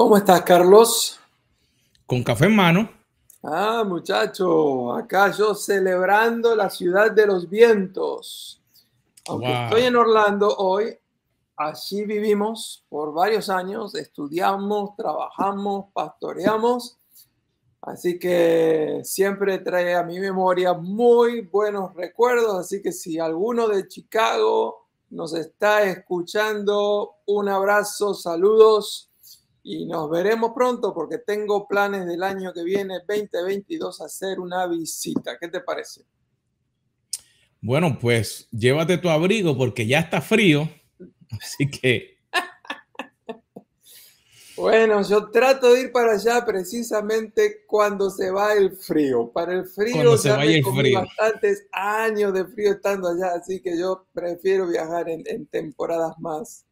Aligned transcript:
¿Cómo 0.00 0.16
estás, 0.16 0.40
Carlos? 0.40 1.20
Con 2.06 2.22
café 2.22 2.46
en 2.46 2.56
mano. 2.56 2.90
Ah, 3.42 3.84
muchacho, 3.86 4.94
acá 4.94 5.30
yo 5.30 5.54
celebrando 5.54 6.56
la 6.56 6.70
ciudad 6.70 7.12
de 7.12 7.26
los 7.26 7.50
vientos. 7.50 8.62
Aunque 9.28 9.52
estoy 9.52 9.82
en 9.82 9.96
Orlando 9.96 10.56
hoy, 10.56 10.96
allí 11.54 12.06
vivimos 12.06 12.82
por 12.88 13.12
varios 13.12 13.50
años, 13.50 13.94
estudiamos, 13.94 14.96
trabajamos, 14.96 15.92
pastoreamos. 15.92 16.96
Así 17.82 18.18
que 18.18 19.02
siempre 19.04 19.58
trae 19.58 19.94
a 19.94 20.02
mi 20.02 20.18
memoria 20.18 20.72
muy 20.72 21.42
buenos 21.42 21.94
recuerdos. 21.94 22.58
Así 22.58 22.80
que 22.80 22.92
si 22.92 23.18
alguno 23.18 23.68
de 23.68 23.86
Chicago 23.86 24.86
nos 25.10 25.34
está 25.34 25.82
escuchando, 25.82 27.16
un 27.26 27.50
abrazo, 27.50 28.14
saludos 28.14 29.09
y 29.62 29.86
nos 29.86 30.10
veremos 30.10 30.52
pronto 30.54 30.94
porque 30.94 31.18
tengo 31.18 31.66
planes 31.66 32.06
del 32.06 32.22
año 32.22 32.52
que 32.52 32.64
viene, 32.64 33.00
2022, 33.06 34.00
hacer 34.00 34.40
una 34.40 34.66
visita. 34.66 35.38
¿Qué 35.38 35.48
te 35.48 35.60
parece? 35.60 36.02
Bueno, 37.60 37.98
pues 38.00 38.48
llévate 38.50 38.98
tu 38.98 39.10
abrigo 39.10 39.56
porque 39.56 39.86
ya 39.86 40.00
está 40.00 40.20
frío, 40.20 40.68
así 41.30 41.70
que 41.70 42.20
bueno, 44.60 45.02
yo 45.08 45.30
trato 45.30 45.72
de 45.72 45.82
ir 45.82 45.92
para 45.92 46.12
allá 46.12 46.44
precisamente 46.44 47.64
cuando 47.66 48.10
se 48.10 48.30
va 48.30 48.52
el 48.52 48.76
frío. 48.76 49.30
Para 49.32 49.54
el 49.54 49.64
frío 49.64 49.94
cuando 49.94 50.18
se 50.18 50.30
vaya 50.30 50.58
el 50.58 50.64
frío. 50.64 51.00
bastantes 51.00 51.66
años 51.72 52.34
de 52.34 52.44
frío 52.44 52.72
estando 52.72 53.08
allá, 53.08 53.32
así 53.34 53.62
que 53.62 53.78
yo 53.78 54.06
prefiero 54.12 54.68
viajar 54.68 55.08
en, 55.08 55.46
temporadas 55.46 56.12
más, 56.18 56.66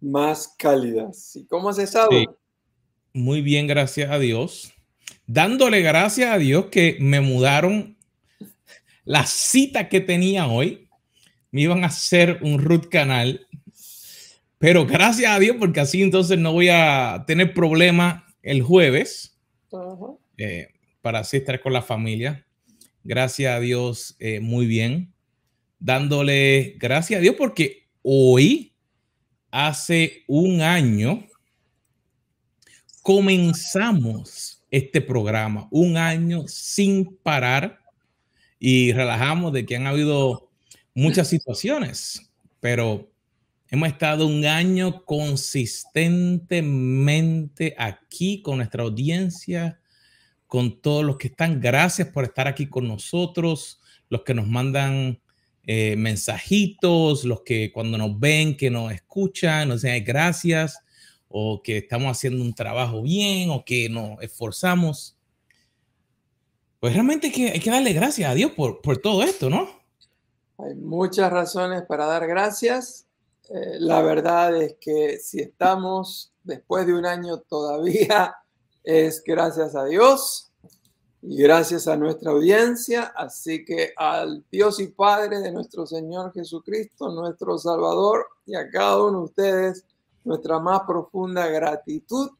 más 0.00 0.54
cálidas. 0.58 1.36
¿Y 1.36 1.46
cómo 1.46 1.68
has 1.68 1.78
estado? 1.78 2.10
Muy 3.12 3.42
bien, 3.42 3.66
gracias 3.66 4.10
a 4.10 4.18
Dios. 4.18 4.72
Dándole 5.26 5.82
gracias 5.82 6.30
a 6.30 6.38
Dios 6.38 6.66
que 6.66 6.96
me 7.00 7.20
mudaron 7.20 7.96
la 9.04 9.26
cita 9.26 9.88
que 9.88 10.00
tenía 10.00 10.46
hoy. 10.46 10.88
Me 11.50 11.62
iban 11.62 11.84
a 11.84 11.88
hacer 11.88 12.40
un 12.42 12.62
root 12.62 12.88
canal 12.88 13.48
pero 14.58 14.86
gracias 14.86 15.30
a 15.30 15.38
Dios, 15.38 15.56
porque 15.58 15.80
así 15.80 16.02
entonces 16.02 16.36
no 16.36 16.52
voy 16.52 16.68
a 16.68 17.24
tener 17.26 17.54
problema 17.54 18.26
el 18.42 18.62
jueves 18.62 19.38
eh, 20.36 20.68
para 21.00 21.20
así 21.20 21.36
estar 21.36 21.60
con 21.60 21.72
la 21.72 21.82
familia. 21.82 22.44
Gracias 23.04 23.54
a 23.54 23.60
Dios, 23.60 24.16
eh, 24.18 24.40
muy 24.40 24.66
bien. 24.66 25.14
Dándole 25.78 26.74
gracias 26.78 27.18
a 27.18 27.22
Dios 27.22 27.36
porque 27.38 27.86
hoy, 28.02 28.72
hace 29.50 30.24
un 30.26 30.60
año, 30.60 31.26
comenzamos 33.02 34.62
este 34.70 35.00
programa, 35.00 35.68
un 35.70 35.96
año 35.96 36.44
sin 36.46 37.16
parar 37.22 37.80
y 38.58 38.92
relajamos 38.92 39.52
de 39.52 39.64
que 39.64 39.76
han 39.76 39.86
habido 39.86 40.50
muchas 40.94 41.28
situaciones, 41.28 42.30
pero 42.60 43.08
Hemos 43.70 43.90
estado 43.90 44.26
un 44.26 44.46
año 44.46 45.04
consistentemente 45.04 47.74
aquí 47.76 48.40
con 48.40 48.56
nuestra 48.56 48.82
audiencia, 48.82 49.78
con 50.46 50.80
todos 50.80 51.04
los 51.04 51.18
que 51.18 51.28
están. 51.28 51.60
Gracias 51.60 52.08
por 52.08 52.24
estar 52.24 52.48
aquí 52.48 52.66
con 52.66 52.88
nosotros, 52.88 53.78
los 54.08 54.22
que 54.22 54.32
nos 54.32 54.48
mandan 54.48 55.20
eh, 55.68 55.94
mensajitos, 55.96 57.24
los 57.24 57.42
que 57.42 57.70
cuando 57.70 57.96
nos 57.96 58.18
ven, 58.18 58.56
que 58.56 58.70
nos 58.70 58.90
escuchan, 58.90 59.68
nos 59.68 59.82
dicen 59.82 60.02
gracias, 60.04 60.80
o 61.28 61.62
que 61.62 61.78
estamos 61.78 62.10
haciendo 62.10 62.42
un 62.42 62.54
trabajo 62.54 63.02
bien, 63.02 63.50
o 63.50 63.64
que 63.64 63.88
nos 63.88 64.20
esforzamos. 64.20 65.16
Pues 66.80 66.94
realmente 66.94 67.28
hay 67.28 67.32
que, 67.32 67.50
hay 67.50 67.60
que 67.60 67.70
darle 67.70 67.92
gracias 67.92 68.30
a 68.30 68.34
Dios 68.34 68.52
por, 68.52 68.80
por 68.80 68.98
todo 68.98 69.22
esto, 69.22 69.50
¿no? 69.50 69.68
Hay 70.58 70.74
muchas 70.74 71.30
razones 71.30 71.82
para 71.82 72.06
dar 72.06 72.26
gracias 72.26 73.08
eh, 73.48 73.78
la 73.80 74.02
verdad 74.02 74.54
es 74.60 74.76
que 74.78 75.18
si 75.18 75.40
estamos 75.40 76.34
después 76.44 76.86
de 76.86 76.92
un 76.92 77.06
año 77.06 77.38
todavía 77.38 78.34
es 78.84 79.22
gracias 79.24 79.74
a 79.74 79.86
Dios 79.86 80.47
y 81.22 81.42
gracias 81.42 81.88
a 81.88 81.96
nuestra 81.96 82.30
audiencia. 82.30 83.12
Así 83.16 83.64
que 83.64 83.92
al 83.96 84.44
Dios 84.50 84.80
y 84.80 84.88
Padre 84.88 85.40
de 85.40 85.52
nuestro 85.52 85.86
Señor 85.86 86.32
Jesucristo, 86.32 87.10
nuestro 87.10 87.58
Salvador, 87.58 88.26
y 88.46 88.54
a 88.54 88.70
cada 88.70 89.02
uno 89.04 89.18
de 89.18 89.24
ustedes, 89.24 89.84
nuestra 90.24 90.58
más 90.58 90.82
profunda 90.86 91.46
gratitud. 91.46 92.30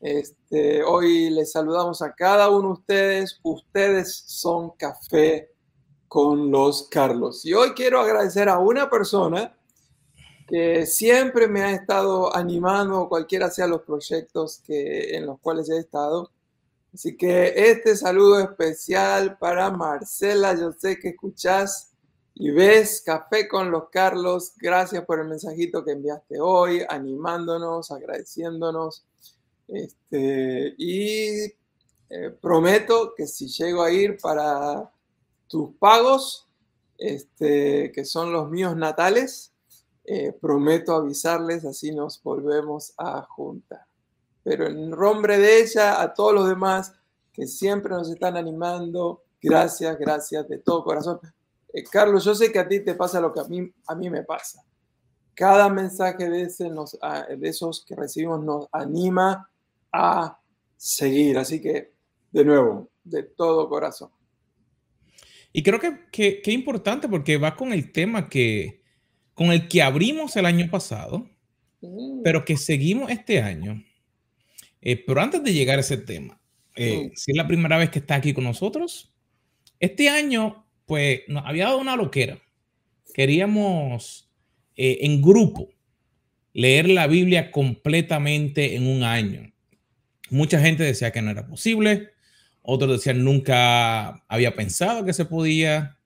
Este, 0.00 0.82
hoy 0.82 1.30
les 1.30 1.52
saludamos 1.52 2.02
a 2.02 2.12
cada 2.12 2.50
uno 2.50 2.68
de 2.68 2.72
ustedes. 2.74 3.38
Ustedes 3.42 4.24
son 4.26 4.70
café 4.70 5.50
con 6.08 6.50
los 6.50 6.88
Carlos. 6.88 7.46
Y 7.46 7.54
hoy 7.54 7.70
quiero 7.70 8.00
agradecer 8.00 8.48
a 8.48 8.58
una 8.58 8.90
persona 8.90 9.56
que 10.46 10.84
siempre 10.84 11.48
me 11.48 11.62
ha 11.62 11.72
estado 11.72 12.34
animando, 12.36 13.08
cualquiera 13.08 13.48
sea 13.48 13.66
los 13.66 13.82
proyectos 13.82 14.60
que, 14.66 15.16
en 15.16 15.24
los 15.24 15.40
cuales 15.40 15.70
he 15.70 15.78
estado. 15.78 16.30
Así 16.92 17.16
que 17.16 17.54
este 17.70 17.96
saludo 17.96 18.40
especial 18.40 19.38
para 19.38 19.70
Marcela, 19.70 20.54
yo 20.54 20.72
sé 20.72 20.98
que 20.98 21.10
escuchás 21.10 21.92
y 22.34 22.50
ves 22.50 23.02
Café 23.04 23.48
con 23.48 23.70
los 23.70 23.88
Carlos. 23.88 24.52
Gracias 24.58 25.04
por 25.06 25.20
el 25.20 25.28
mensajito 25.28 25.84
que 25.84 25.92
enviaste 25.92 26.40
hoy, 26.40 26.82
animándonos, 26.86 27.90
agradeciéndonos. 27.90 29.06
Este, 29.68 30.74
y 30.76 31.44
eh, 32.10 32.30
prometo 32.42 33.14
que 33.16 33.26
si 33.26 33.48
llego 33.48 33.82
a 33.82 33.90
ir 33.90 34.18
para 34.18 34.92
tus 35.48 35.74
pagos, 35.76 36.46
este, 36.98 37.90
que 37.92 38.04
son 38.04 38.32
los 38.32 38.50
míos 38.50 38.76
natales, 38.76 39.52
eh, 40.04 40.32
prometo 40.38 40.94
avisarles, 40.94 41.64
así 41.64 41.94
nos 41.94 42.22
volvemos 42.22 42.92
a 42.98 43.22
juntar. 43.22 43.86
Pero 44.42 44.66
en 44.66 44.90
nombre 44.90 45.38
de 45.38 45.60
ella, 45.60 46.00
a 46.00 46.12
todos 46.12 46.34
los 46.34 46.48
demás 46.48 46.92
que 47.32 47.46
siempre 47.46 47.92
nos 47.92 48.10
están 48.10 48.36
animando, 48.36 49.22
gracias, 49.40 49.98
gracias 49.98 50.48
de 50.48 50.58
todo 50.58 50.84
corazón. 50.84 51.20
Eh, 51.72 51.84
Carlos, 51.84 52.24
yo 52.24 52.34
sé 52.34 52.52
que 52.52 52.58
a 52.58 52.68
ti 52.68 52.80
te 52.80 52.94
pasa 52.94 53.20
lo 53.20 53.32
que 53.32 53.40
a 53.40 53.44
mí, 53.44 53.72
a 53.86 53.94
mí 53.94 54.10
me 54.10 54.22
pasa. 54.22 54.62
Cada 55.34 55.68
mensaje 55.68 56.28
de, 56.28 56.42
ese 56.42 56.68
nos, 56.68 56.92
de 56.92 57.48
esos 57.48 57.84
que 57.86 57.96
recibimos 57.96 58.44
nos 58.44 58.68
anima 58.70 59.48
a 59.90 60.38
seguir. 60.76 61.38
Así 61.38 61.60
que, 61.60 61.94
de 62.30 62.44
nuevo, 62.44 62.90
de 63.02 63.22
todo 63.22 63.68
corazón. 63.68 64.10
Y 65.52 65.62
creo 65.62 65.80
que, 65.80 66.06
que, 66.10 66.42
que 66.42 66.50
importante 66.50 67.08
porque 67.08 67.36
va 67.38 67.56
con 67.56 67.72
el 67.72 67.92
tema 67.92 68.28
que, 68.28 68.82
con 69.34 69.52
el 69.52 69.68
que 69.68 69.82
abrimos 69.82 70.36
el 70.36 70.46
año 70.46 70.70
pasado, 70.70 71.26
mm. 71.80 72.22
pero 72.22 72.44
que 72.44 72.56
seguimos 72.56 73.10
este 73.10 73.40
año. 73.40 73.82
Eh, 74.82 74.96
pero 75.06 75.20
antes 75.20 75.42
de 75.42 75.52
llegar 75.52 75.78
a 75.78 75.80
ese 75.80 75.96
tema, 75.96 76.40
eh, 76.74 77.10
mm. 77.10 77.16
si 77.16 77.30
es 77.30 77.36
la 77.36 77.46
primera 77.46 77.78
vez 77.78 77.90
que 77.90 78.00
está 78.00 78.16
aquí 78.16 78.34
con 78.34 78.44
nosotros, 78.44 79.12
este 79.78 80.08
año, 80.08 80.66
pues 80.86 81.20
nos 81.28 81.46
había 81.46 81.66
dado 81.66 81.78
una 81.78 81.96
loquera. 81.96 82.38
Queríamos 83.14 84.28
eh, 84.76 84.98
en 85.02 85.22
grupo 85.22 85.70
leer 86.52 86.88
la 86.88 87.06
Biblia 87.06 87.50
completamente 87.50 88.76
en 88.76 88.86
un 88.86 89.04
año. 89.04 89.52
Mucha 90.30 90.60
gente 90.60 90.82
decía 90.82 91.12
que 91.12 91.22
no 91.22 91.30
era 91.30 91.46
posible, 91.46 92.10
otros 92.62 92.90
decían 92.92 93.24
nunca 93.24 94.24
había 94.28 94.54
pensado 94.54 95.04
que 95.04 95.12
se 95.12 95.24
podía, 95.24 95.98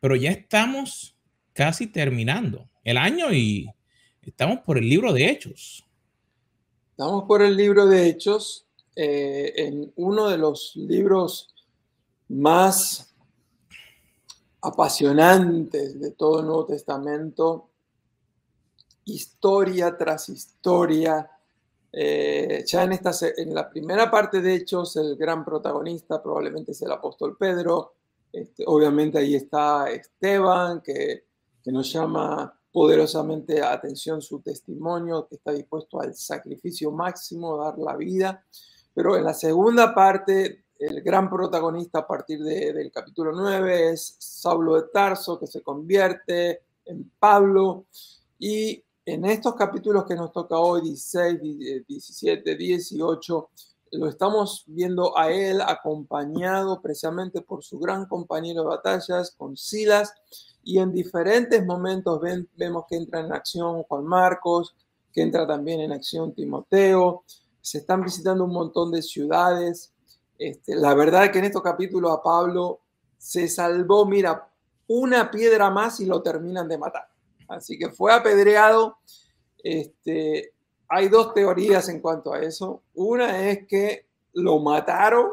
pero 0.00 0.16
ya 0.16 0.30
estamos 0.30 1.16
casi 1.52 1.86
terminando 1.86 2.68
el 2.84 2.96
año 2.96 3.32
y 3.32 3.68
estamos 4.22 4.60
por 4.60 4.78
el 4.78 4.88
libro 4.88 5.12
de 5.12 5.28
Hechos. 5.28 5.87
Estamos 6.98 7.26
por 7.26 7.42
el 7.42 7.56
libro 7.56 7.86
de 7.86 8.08
Hechos, 8.08 8.66
eh, 8.96 9.52
en 9.54 9.92
uno 9.94 10.26
de 10.26 10.36
los 10.36 10.74
libros 10.74 11.54
más 12.26 13.14
apasionantes 14.60 16.00
de 16.00 16.10
todo 16.10 16.40
el 16.40 16.46
Nuevo 16.46 16.66
Testamento, 16.66 17.68
historia 19.04 19.96
tras 19.96 20.28
historia. 20.28 21.30
Eh, 21.92 22.64
ya 22.66 22.82
en, 22.82 22.90
esta, 22.94 23.12
en 23.36 23.54
la 23.54 23.70
primera 23.70 24.10
parte 24.10 24.40
de 24.40 24.56
Hechos, 24.56 24.96
el 24.96 25.14
gran 25.14 25.44
protagonista 25.44 26.20
probablemente 26.20 26.72
es 26.72 26.82
el 26.82 26.90
apóstol 26.90 27.36
Pedro. 27.38 27.94
Este, 28.32 28.64
obviamente 28.66 29.18
ahí 29.18 29.36
está 29.36 29.88
Esteban, 29.88 30.80
que 30.80 31.28
que 31.68 31.72
nos 31.72 31.92
llama 31.92 32.57
poderosamente 32.72 33.62
a 33.62 33.72
atención 33.72 34.20
su 34.20 34.40
testimonio, 34.40 35.26
que 35.28 35.36
está 35.36 35.52
dispuesto 35.52 36.00
al 36.00 36.14
sacrificio 36.14 36.90
máximo, 36.90 37.56
dar 37.56 37.78
la 37.78 37.96
vida. 37.96 38.44
Pero 38.94 39.16
en 39.16 39.24
la 39.24 39.34
segunda 39.34 39.94
parte, 39.94 40.64
el 40.78 41.02
gran 41.02 41.28
protagonista 41.28 42.00
a 42.00 42.06
partir 42.06 42.42
del 42.42 42.90
capítulo 42.92 43.32
9 43.32 43.90
es 43.90 44.16
Saulo 44.18 44.76
de 44.76 44.88
Tarso, 44.92 45.38
que 45.38 45.46
se 45.46 45.62
convierte 45.62 46.62
en 46.84 47.10
Pablo. 47.18 47.86
Y 48.38 48.84
en 49.04 49.24
estos 49.24 49.54
capítulos 49.54 50.04
que 50.04 50.14
nos 50.14 50.32
toca 50.32 50.58
hoy, 50.58 50.82
16, 50.82 51.84
17, 51.86 52.56
18, 52.56 53.50
lo 53.92 54.08
estamos 54.08 54.64
viendo 54.66 55.16
a 55.18 55.30
él 55.30 55.60
acompañado 55.60 56.80
precisamente 56.80 57.40
por 57.40 57.64
su 57.64 57.78
gran 57.78 58.06
compañero 58.06 58.62
de 58.62 58.68
batallas, 58.68 59.30
con 59.36 59.56
Silas, 59.56 60.14
y 60.62 60.78
en 60.78 60.92
diferentes 60.92 61.64
momentos 61.64 62.20
vemos 62.56 62.84
que 62.88 62.96
entra 62.96 63.20
en 63.20 63.32
acción 63.32 63.82
Juan 63.84 64.04
Marcos, 64.04 64.74
que 65.12 65.22
entra 65.22 65.46
también 65.46 65.80
en 65.80 65.92
acción 65.92 66.34
Timoteo, 66.34 67.24
se 67.60 67.78
están 67.78 68.02
visitando 68.02 68.44
un 68.44 68.52
montón 68.52 68.92
de 68.92 69.02
ciudades. 69.02 69.92
Este, 70.38 70.74
la 70.74 70.94
verdad 70.94 71.24
es 71.24 71.30
que 71.30 71.38
en 71.38 71.44
estos 71.46 71.62
capítulos 71.62 72.12
a 72.12 72.22
Pablo 72.22 72.80
se 73.16 73.48
salvó, 73.48 74.06
mira, 74.06 74.48
una 74.86 75.30
piedra 75.30 75.70
más 75.70 76.00
y 76.00 76.06
lo 76.06 76.22
terminan 76.22 76.68
de 76.68 76.78
matar. 76.78 77.08
Así 77.48 77.78
que 77.78 77.90
fue 77.90 78.12
apedreado. 78.12 78.98
Este, 79.62 80.54
hay 80.88 81.08
dos 81.08 81.34
teorías 81.34 81.88
en 81.88 82.00
cuanto 82.00 82.32
a 82.32 82.40
eso. 82.40 82.82
Una 82.94 83.48
es 83.48 83.66
que 83.66 84.06
lo 84.32 84.58
mataron 84.58 85.30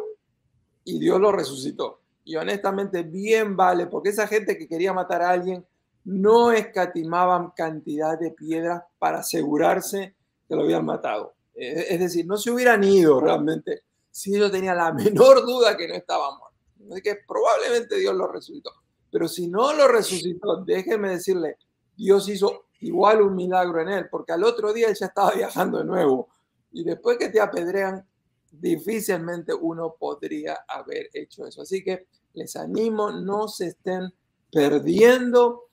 y 0.83 0.99
Dios 0.99 1.19
lo 1.19 1.31
resucitó. 1.31 2.01
Y 2.23 2.35
honestamente 2.35 3.03
bien 3.03 3.55
vale, 3.55 3.87
porque 3.87 4.09
esa 4.09 4.27
gente 4.27 4.57
que 4.57 4.67
quería 4.67 4.93
matar 4.93 5.21
a 5.21 5.29
alguien 5.29 5.65
no 6.03 6.51
escatimaban 6.51 7.51
cantidad 7.55 8.19
de 8.19 8.31
piedras 8.31 8.83
para 8.99 9.19
asegurarse 9.19 10.15
que 10.47 10.55
lo 10.55 10.63
habían 10.63 10.85
matado. 10.85 11.33
Es 11.53 11.99
decir, 11.99 12.25
no 12.25 12.37
se 12.37 12.51
hubieran 12.51 12.83
ido 12.83 13.19
realmente 13.21 13.83
si 14.11 14.35
ellos 14.35 14.51
tenían 14.51 14.77
la 14.77 14.91
menor 14.93 15.45
duda 15.45 15.77
que 15.77 15.87
no 15.87 15.95
estaba 15.95 16.37
muerto. 16.37 16.55
Así 16.91 17.01
que 17.01 17.17
probablemente 17.27 17.97
Dios 17.97 18.13
lo 18.15 18.27
resucitó. 18.27 18.71
Pero 19.11 19.27
si 19.27 19.47
no 19.47 19.73
lo 19.73 19.87
resucitó, 19.87 20.63
déjeme 20.63 21.09
decirle, 21.09 21.57
Dios 21.95 22.27
hizo 22.27 22.64
igual 22.81 23.21
un 23.21 23.35
milagro 23.35 23.81
en 23.81 23.89
él, 23.89 24.07
porque 24.09 24.31
al 24.31 24.43
otro 24.43 24.73
día 24.73 24.89
él 24.89 24.95
ya 24.95 25.07
estaba 25.07 25.31
viajando 25.31 25.79
de 25.79 25.85
nuevo. 25.85 26.29
Y 26.71 26.83
después 26.83 27.17
que 27.17 27.29
te 27.29 27.39
apedrean, 27.39 28.05
difícilmente 28.51 29.53
uno 29.53 29.95
podría 29.97 30.59
haber 30.67 31.09
hecho 31.13 31.45
eso. 31.45 31.61
Así 31.61 31.83
que 31.83 32.07
les 32.33 32.55
animo, 32.55 33.11
no 33.11 33.47
se 33.47 33.67
estén 33.67 34.13
perdiendo 34.51 35.65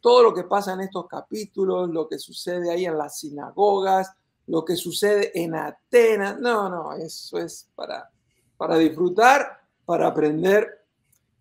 todo 0.00 0.22
lo 0.24 0.34
que 0.34 0.44
pasa 0.44 0.72
en 0.72 0.80
estos 0.80 1.06
capítulos, 1.06 1.90
lo 1.90 2.08
que 2.08 2.18
sucede 2.18 2.70
ahí 2.70 2.86
en 2.86 2.98
las 2.98 3.18
sinagogas, 3.20 4.12
lo 4.46 4.64
que 4.64 4.76
sucede 4.76 5.30
en 5.40 5.54
Atenas. 5.54 6.40
No, 6.40 6.68
no, 6.68 6.92
eso 6.94 7.38
es 7.38 7.68
para, 7.74 8.10
para 8.56 8.76
disfrutar, 8.76 9.60
para 9.84 10.08
aprender. 10.08 10.84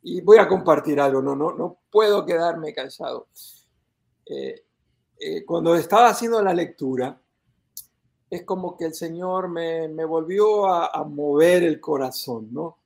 Y 0.04 0.22
voy 0.22 0.38
a 0.38 0.48
compartir 0.48 1.00
algo, 1.00 1.22
no, 1.22 1.36
no, 1.36 1.54
no 1.54 1.80
puedo 1.90 2.26
quedarme 2.26 2.74
callado. 2.74 3.28
Eh, 4.26 4.64
eh, 5.20 5.44
cuando 5.46 5.76
estaba 5.76 6.10
haciendo 6.10 6.42
la 6.42 6.54
lectura, 6.54 7.20
es 8.30 8.44
como 8.44 8.78
que 8.78 8.86
el 8.86 8.94
Señor 8.94 9.50
me, 9.50 9.88
volvió 10.06 10.68
a, 10.68 10.88
a, 10.88 11.04
mover 11.04 11.64
el 11.64 11.80
corazón, 11.80 12.50
¿no? 12.52 12.78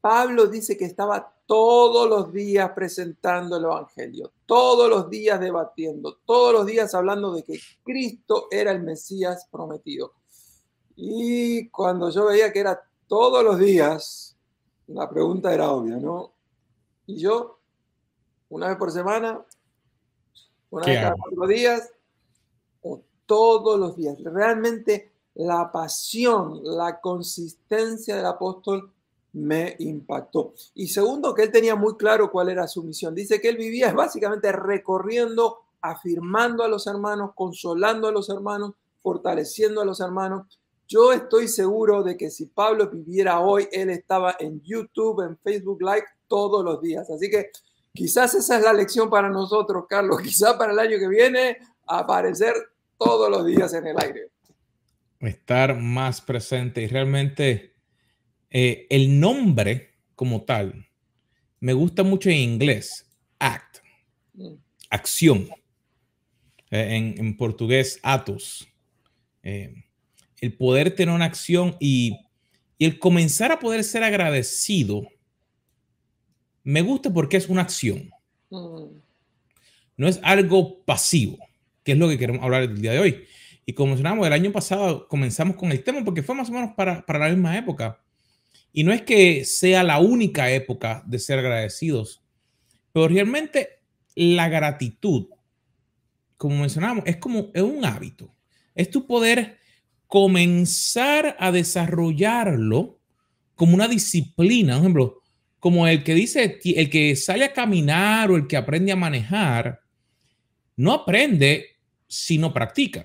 Pablo 0.00 0.46
dice 0.46 0.76
que 0.76 0.84
estaba 0.84 1.34
todos 1.46 2.08
los 2.08 2.32
días 2.32 2.70
presentando 2.72 3.56
el 3.56 3.64
Evangelio, 3.64 4.32
todos 4.44 4.88
los 4.88 5.08
días 5.08 5.40
debatiendo, 5.40 6.18
todos 6.24 6.52
los 6.52 6.66
días 6.66 6.94
hablando 6.94 7.32
de 7.32 7.42
que 7.42 7.58
Cristo 7.82 8.48
era 8.50 8.70
el 8.70 8.82
Mesías 8.82 9.48
prometido. 9.50 10.12
Y 10.96 11.68
cuando 11.68 12.10
yo 12.10 12.26
veía 12.26 12.52
que 12.52 12.60
era 12.60 12.80
todos 13.06 13.44
los 13.44 13.58
días, 13.58 14.36
la 14.88 15.08
pregunta 15.08 15.52
era 15.52 15.70
obvia, 15.70 15.96
¿no? 15.96 16.32
Y 17.06 17.18
yo, 17.18 17.58
una 18.48 18.68
vez 18.68 18.76
por 18.76 18.90
semana, 18.90 19.44
una 20.70 20.86
vez 20.86 21.00
cada 21.00 21.16
cuatro 21.16 21.46
días, 21.46 21.92
o 22.82 23.02
todos 23.26 23.78
los 23.78 23.96
días. 23.96 24.16
Realmente 24.22 25.12
la 25.34 25.70
pasión, 25.70 26.60
la 26.62 27.00
consistencia 27.00 28.16
del 28.16 28.26
apóstol 28.26 28.90
me 29.36 29.76
impactó. 29.80 30.54
Y 30.74 30.88
segundo, 30.88 31.34
que 31.34 31.42
él 31.42 31.52
tenía 31.52 31.76
muy 31.76 31.96
claro 31.96 32.30
cuál 32.30 32.48
era 32.48 32.66
su 32.66 32.82
misión. 32.82 33.14
Dice 33.14 33.40
que 33.40 33.50
él 33.50 33.56
vivía 33.56 33.92
básicamente 33.94 34.50
recorriendo, 34.52 35.58
afirmando 35.80 36.64
a 36.64 36.68
los 36.68 36.86
hermanos, 36.86 37.32
consolando 37.34 38.08
a 38.08 38.12
los 38.12 38.30
hermanos, 38.30 38.72
fortaleciendo 39.02 39.82
a 39.82 39.84
los 39.84 40.00
hermanos. 40.00 40.58
Yo 40.88 41.12
estoy 41.12 41.48
seguro 41.48 42.02
de 42.02 42.16
que 42.16 42.30
si 42.30 42.46
Pablo 42.46 42.88
viviera 42.88 43.40
hoy, 43.40 43.68
él 43.72 43.90
estaba 43.90 44.36
en 44.38 44.62
YouTube, 44.62 45.22
en 45.22 45.36
Facebook 45.36 45.82
Live 45.82 46.06
todos 46.28 46.64
los 46.64 46.80
días. 46.80 47.10
Así 47.10 47.28
que 47.28 47.50
quizás 47.96 48.34
esa 48.34 48.58
es 48.58 48.62
la 48.62 48.72
lección 48.72 49.10
para 49.10 49.28
nosotros, 49.28 49.86
Carlos. 49.88 50.20
Quizás 50.22 50.54
para 50.54 50.72
el 50.72 50.78
año 50.78 50.98
que 50.98 51.08
viene, 51.08 51.58
aparecer 51.86 52.54
todos 52.96 53.28
los 53.28 53.44
días 53.44 53.74
en 53.74 53.88
el 53.88 53.96
aire. 53.98 54.30
Estar 55.18 55.76
más 55.76 56.20
presente 56.20 56.82
y 56.82 56.86
realmente 56.86 57.74
eh, 58.50 58.86
el 58.90 59.18
nombre 59.18 59.94
como 60.14 60.44
tal 60.44 60.86
me 61.58 61.72
gusta 61.72 62.04
mucho 62.04 62.30
en 62.30 62.36
inglés, 62.36 63.06
act, 63.38 63.78
mm. 64.34 64.54
acción. 64.90 65.48
Eh, 66.70 67.14
en, 67.16 67.36
portugués, 67.36 67.98
atos. 68.02 68.66
Eh, 69.42 69.72
el 70.40 70.56
poder 70.56 70.94
tener 70.94 71.14
una 71.14 71.24
acción 71.24 71.76
y, 71.80 72.18
el 72.78 72.98
comenzar 72.98 73.52
a 73.52 73.58
poder 73.58 73.84
ser 73.84 74.02
agradecido, 74.02 75.08
me 76.66 76.82
gusta 76.82 77.12
porque 77.12 77.36
es 77.36 77.48
una 77.48 77.62
acción. 77.62 78.10
Mm. 78.50 78.98
No 79.96 80.08
es 80.08 80.18
algo 80.24 80.84
pasivo, 80.84 81.38
que 81.84 81.92
es 81.92 81.98
lo 81.98 82.08
que 82.08 82.18
queremos 82.18 82.42
hablar 82.42 82.64
el 82.64 82.80
día 82.80 82.92
de 82.92 82.98
hoy. 82.98 83.24
Y 83.64 83.72
como 83.72 83.90
mencionamos, 83.90 84.26
el 84.26 84.32
año 84.32 84.50
pasado 84.50 85.06
comenzamos 85.06 85.56
con 85.56 85.70
el 85.70 85.84
tema 85.84 86.04
porque 86.04 86.24
fue 86.24 86.34
más 86.34 86.50
o 86.50 86.52
menos 86.52 86.72
para, 86.76 87.06
para 87.06 87.20
la 87.20 87.28
misma 87.28 87.56
época. 87.56 88.02
Y 88.72 88.82
no 88.82 88.92
es 88.92 89.02
que 89.02 89.44
sea 89.44 89.84
la 89.84 90.00
única 90.00 90.50
época 90.50 91.04
de 91.06 91.20
ser 91.20 91.38
agradecidos, 91.38 92.20
pero 92.92 93.06
realmente 93.06 93.78
la 94.16 94.48
gratitud, 94.48 95.28
como 96.36 96.56
mencionamos, 96.56 97.04
es 97.06 97.18
como 97.18 97.52
es 97.54 97.62
un 97.62 97.84
hábito. 97.84 98.34
Es 98.74 98.90
tu 98.90 99.06
poder 99.06 99.58
comenzar 100.08 101.36
a 101.38 101.52
desarrollarlo 101.52 102.98
como 103.54 103.74
una 103.74 103.86
disciplina, 103.86 104.74
por 104.74 104.82
ejemplo, 104.82 105.22
como 105.66 105.88
el 105.88 106.04
que 106.04 106.14
dice, 106.14 106.60
el 106.62 106.88
que 106.88 107.16
sale 107.16 107.44
a 107.44 107.52
caminar 107.52 108.30
o 108.30 108.36
el 108.36 108.46
que 108.46 108.56
aprende 108.56 108.92
a 108.92 108.96
manejar, 108.96 109.80
no 110.76 110.92
aprende 110.92 111.70
si 112.06 112.38
no 112.38 112.52
practica. 112.52 113.02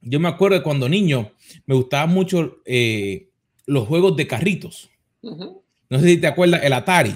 Yo 0.00 0.18
me 0.18 0.30
acuerdo 0.30 0.56
de 0.56 0.62
cuando 0.62 0.88
niño 0.88 1.30
me 1.66 1.74
gustaba 1.74 2.06
mucho 2.06 2.62
eh, 2.64 3.28
los 3.66 3.86
juegos 3.86 4.16
de 4.16 4.26
carritos. 4.26 4.88
No 5.20 5.98
sé 6.00 6.08
si 6.08 6.16
te 6.16 6.26
acuerdas, 6.26 6.62
el 6.64 6.72
Atari, 6.72 7.14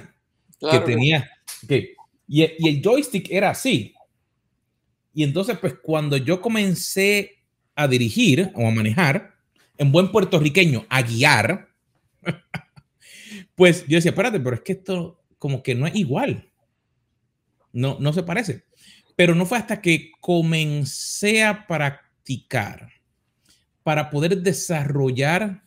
que 0.71 0.80
tenía, 0.80 1.30
que, 1.66 1.94
y, 2.28 2.42
y, 2.42 2.68
el 2.68 2.82
joystick 2.82 3.30
era 3.30 3.49
así. 3.49 3.94
Y 5.14 5.25
entonces, 5.25 5.56
pues 5.56 5.76
cuando 5.82 6.18
yo 6.18 6.42
comencé 6.42 7.38
a 7.75 7.88
dirigir 7.88 8.52
o 8.54 8.68
a 8.68 8.71
manejar, 8.71 9.32
en 9.78 9.90
buen 9.90 10.12
puertorriqueño, 10.12 10.85
a 10.90 11.00
guiar, 11.00 11.71
pues 13.62 13.87
yo 13.87 13.95
decía, 13.95 14.11
espérate, 14.11 14.40
pero 14.40 14.57
es 14.57 14.62
que 14.62 14.73
esto 14.73 15.23
como 15.38 15.62
que 15.62 15.76
no 15.76 15.87
es 15.87 15.95
igual. 15.95 16.50
No, 17.73 17.97
no 18.00 18.12
se 18.12 18.25
parece. 18.25 18.64
Pero 19.14 19.37
no 19.37 19.47
fue 19.47 19.57
hasta 19.57 19.81
que 19.81 20.11
comencé 20.21 21.45
a 21.45 21.64
practicar 21.69 22.90
para 23.85 24.11
poder 24.11 24.42
desarrollar 24.42 25.62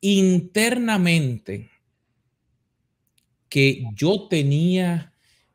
internamente 0.00 1.68
que 3.48 3.82
yo 3.92 4.28
tenía 4.28 5.12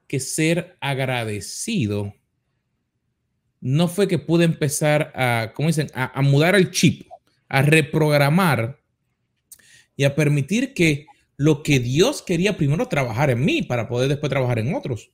que 0.07 0.19
ser 0.19 0.75
agradecido, 0.81 2.13
no 3.61 3.87
fue 3.87 4.09
que 4.09 4.19
pude 4.19 4.43
empezar 4.43 5.13
a, 5.15 5.53
¿cómo 5.55 5.69
dicen?, 5.69 5.87
a, 5.93 6.21
mudar 6.21 6.53
el 6.55 6.69
chip, 6.71 7.07
a 7.47 7.61
reprogramar 7.61 8.81
y 9.95 10.03
a 10.03 10.15
permitir 10.15 10.73
que 10.73 11.07
lo 11.37 11.63
que 11.63 11.79
Dios 11.79 12.21
quería 12.21 12.57
primero 12.57 12.87
trabajar 12.87 13.29
en 13.29 13.43
mí 13.43 13.61
para 13.61 13.87
poder 13.87 14.09
después 14.09 14.29
trabajar 14.29 14.59
en 14.59 14.73
otros, 14.73 15.11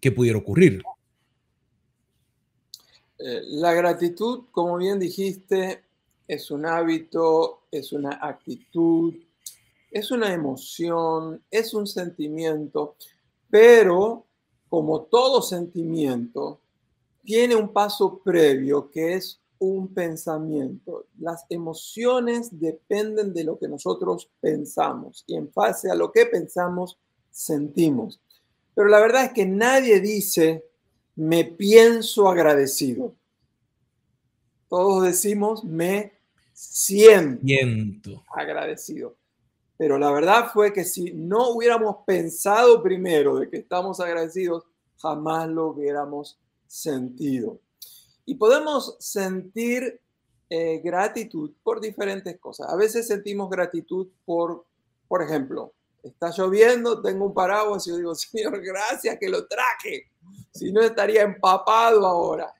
que 0.00 0.12
pudiera 0.12 0.38
ocurrir. 0.38 0.82
Eh, 3.18 3.40
la 3.46 3.72
gratitud, 3.72 4.44
como 4.50 4.76
bien 4.76 4.98
dijiste, 4.98 5.84
es 6.26 6.50
un 6.50 6.66
hábito, 6.66 7.64
es 7.70 7.92
una 7.92 8.18
actitud, 8.20 9.14
es 9.90 10.10
una 10.10 10.32
emoción, 10.32 11.42
es 11.50 11.74
un 11.74 11.86
sentimiento, 11.86 12.96
pero 13.50 14.26
como 14.68 15.02
todo 15.02 15.42
sentimiento, 15.42 16.60
tiene 17.24 17.54
un 17.54 17.72
paso 17.72 18.22
previo 18.24 18.90
que 18.90 19.14
es 19.14 19.41
un 19.62 19.94
pensamiento. 19.94 21.06
Las 21.20 21.46
emociones 21.48 22.58
dependen 22.58 23.32
de 23.32 23.44
lo 23.44 23.58
que 23.58 23.68
nosotros 23.68 24.28
pensamos 24.40 25.22
y 25.26 25.36
en 25.36 25.52
base 25.54 25.88
a 25.88 25.94
lo 25.94 26.10
que 26.10 26.26
pensamos, 26.26 26.98
sentimos. 27.30 28.20
Pero 28.74 28.88
la 28.88 28.98
verdad 29.00 29.26
es 29.26 29.32
que 29.32 29.46
nadie 29.46 30.00
dice 30.00 30.64
me 31.14 31.44
pienso 31.44 32.28
agradecido. 32.28 33.14
Todos 34.68 35.04
decimos, 35.04 35.62
me 35.62 36.12
siento, 36.52 38.24
agradecido. 38.34 39.16
Pero 39.76 39.96
la 39.96 40.10
verdad 40.10 40.50
fue 40.52 40.72
que 40.72 40.84
si 40.84 41.12
no 41.12 41.50
hubiéramos 41.50 41.98
pensado 42.04 42.82
primero 42.82 43.36
de 43.36 43.48
que 43.48 43.58
estamos 43.58 44.00
agradecidos, 44.00 44.64
jamás 44.96 45.48
lo 45.48 45.68
hubiéramos 45.68 46.40
sentido. 46.66 47.60
Y 48.24 48.36
podemos 48.36 48.96
sentir 49.00 50.00
eh, 50.48 50.80
gratitud 50.84 51.52
por 51.62 51.80
diferentes 51.80 52.38
cosas. 52.38 52.68
A 52.68 52.76
veces 52.76 53.06
sentimos 53.06 53.48
gratitud 53.48 54.08
por, 54.24 54.66
por 55.08 55.22
ejemplo, 55.22 55.72
está 56.02 56.30
lloviendo, 56.30 57.00
tengo 57.00 57.26
un 57.26 57.34
paraguas 57.34 57.86
y 57.86 57.96
digo, 57.96 58.14
Señor, 58.16 58.60
gracias 58.60 59.16
que 59.18 59.28
lo 59.28 59.46
traje. 59.46 60.10
Si 60.52 60.72
no, 60.72 60.82
estaría 60.82 61.22
empapado 61.22 62.06
ahora. 62.06 62.52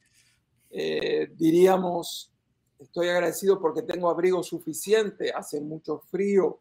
Eh, 0.70 1.28
diríamos, 1.34 2.32
estoy 2.78 3.08
agradecido 3.08 3.60
porque 3.60 3.82
tengo 3.82 4.08
abrigo 4.08 4.42
suficiente, 4.42 5.30
hace 5.30 5.60
mucho 5.60 5.98
frío. 6.10 6.60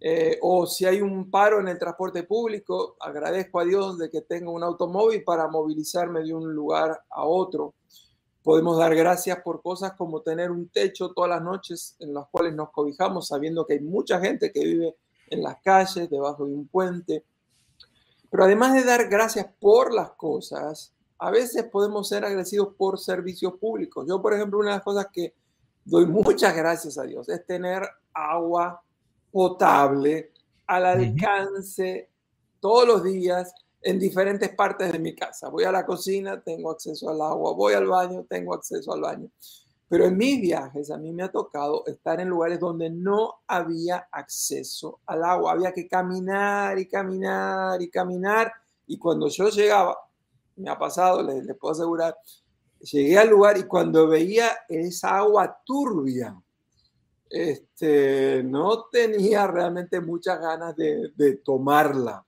Eh, 0.00 0.38
o 0.42 0.66
si 0.66 0.84
hay 0.84 1.00
un 1.00 1.28
paro 1.30 1.60
en 1.60 1.68
el 1.68 1.78
transporte 1.78 2.22
público, 2.22 2.96
agradezco 3.00 3.58
a 3.58 3.64
Dios 3.64 3.98
de 3.98 4.10
que 4.10 4.20
tengo 4.22 4.52
un 4.52 4.62
automóvil 4.62 5.24
para 5.24 5.48
movilizarme 5.48 6.22
de 6.22 6.34
un 6.34 6.52
lugar 6.52 7.02
a 7.10 7.24
otro. 7.24 7.74
Podemos 8.48 8.78
dar 8.78 8.94
gracias 8.94 9.42
por 9.42 9.60
cosas 9.60 9.92
como 9.92 10.22
tener 10.22 10.50
un 10.50 10.70
techo 10.70 11.12
todas 11.12 11.28
las 11.28 11.42
noches 11.42 11.94
en 11.98 12.14
las 12.14 12.28
cuales 12.28 12.54
nos 12.54 12.70
cobijamos, 12.70 13.28
sabiendo 13.28 13.66
que 13.66 13.74
hay 13.74 13.80
mucha 13.80 14.18
gente 14.20 14.50
que 14.50 14.64
vive 14.64 14.96
en 15.26 15.42
las 15.42 15.60
calles, 15.60 16.08
debajo 16.08 16.46
de 16.46 16.54
un 16.54 16.66
puente. 16.66 17.26
Pero 18.30 18.44
además 18.44 18.72
de 18.72 18.84
dar 18.84 19.06
gracias 19.10 19.48
por 19.60 19.92
las 19.92 20.12
cosas, 20.12 20.94
a 21.18 21.30
veces 21.30 21.64
podemos 21.64 22.08
ser 22.08 22.24
agradecidos 22.24 22.68
por 22.74 22.98
servicios 22.98 23.52
públicos. 23.60 24.06
Yo, 24.08 24.22
por 24.22 24.32
ejemplo, 24.32 24.60
una 24.60 24.70
de 24.70 24.76
las 24.76 24.82
cosas 24.82 25.08
que 25.12 25.34
doy 25.84 26.06
muchas 26.06 26.56
gracias 26.56 26.96
a 26.96 27.02
Dios 27.02 27.28
es 27.28 27.44
tener 27.44 27.82
agua 28.14 28.80
potable 29.30 30.32
al 30.66 30.86
alcance 30.86 32.08
todos 32.60 32.88
los 32.88 33.04
días 33.04 33.52
en 33.82 33.98
diferentes 33.98 34.50
partes 34.54 34.92
de 34.92 34.98
mi 34.98 35.14
casa. 35.14 35.48
Voy 35.48 35.64
a 35.64 35.72
la 35.72 35.86
cocina, 35.86 36.40
tengo 36.40 36.70
acceso 36.70 37.10
al 37.10 37.20
agua, 37.20 37.52
voy 37.52 37.74
al 37.74 37.86
baño, 37.86 38.26
tengo 38.28 38.54
acceso 38.54 38.92
al 38.92 39.00
baño. 39.00 39.30
Pero 39.88 40.04
en 40.04 40.16
mis 40.16 40.40
viajes 40.40 40.90
a 40.90 40.98
mí 40.98 41.12
me 41.12 41.22
ha 41.22 41.32
tocado 41.32 41.84
estar 41.86 42.20
en 42.20 42.28
lugares 42.28 42.60
donde 42.60 42.90
no 42.90 43.40
había 43.46 44.08
acceso 44.12 45.00
al 45.06 45.24
agua. 45.24 45.52
Había 45.52 45.72
que 45.72 45.88
caminar 45.88 46.78
y 46.78 46.86
caminar 46.86 47.80
y 47.80 47.88
caminar. 47.88 48.52
Y 48.86 48.98
cuando 48.98 49.28
yo 49.28 49.48
llegaba, 49.48 49.96
me 50.56 50.68
ha 50.68 50.78
pasado, 50.78 51.22
les, 51.22 51.56
puedo 51.56 51.72
asegurar, 51.72 52.16
llegué 52.80 53.18
al 53.18 53.30
lugar 53.30 53.56
y 53.56 53.62
cuando 53.62 54.08
veía 54.08 54.48
esa 54.68 55.18
agua 55.18 55.58
turbia, 55.64 56.38
este, 57.30 58.42
no 58.42 58.86
tenía 58.90 59.46
realmente 59.46 60.00
muchas 60.00 60.38
ganas 60.40 60.76
de 60.76 61.40
tomarla. 61.44 62.26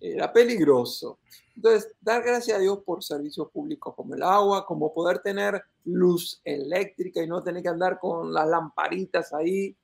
Era 0.00 0.32
peligroso. 0.32 1.18
Entonces, 1.56 1.92
dar 2.00 2.22
gracias 2.22 2.56
a 2.56 2.60
Dios 2.60 2.78
por 2.84 3.02
servicios 3.02 3.50
públicos 3.50 3.94
como 3.94 4.14
el 4.14 4.22
agua, 4.22 4.64
como 4.64 4.94
poder 4.94 5.18
tener 5.18 5.60
luz 5.84 6.40
eléctrica 6.44 7.22
y 7.22 7.26
no 7.26 7.42
tener 7.42 7.62
que 7.62 7.68
andar 7.68 7.98
con 7.98 8.32
las 8.32 8.46
lamparitas 8.46 9.32
ahí. 9.32 9.76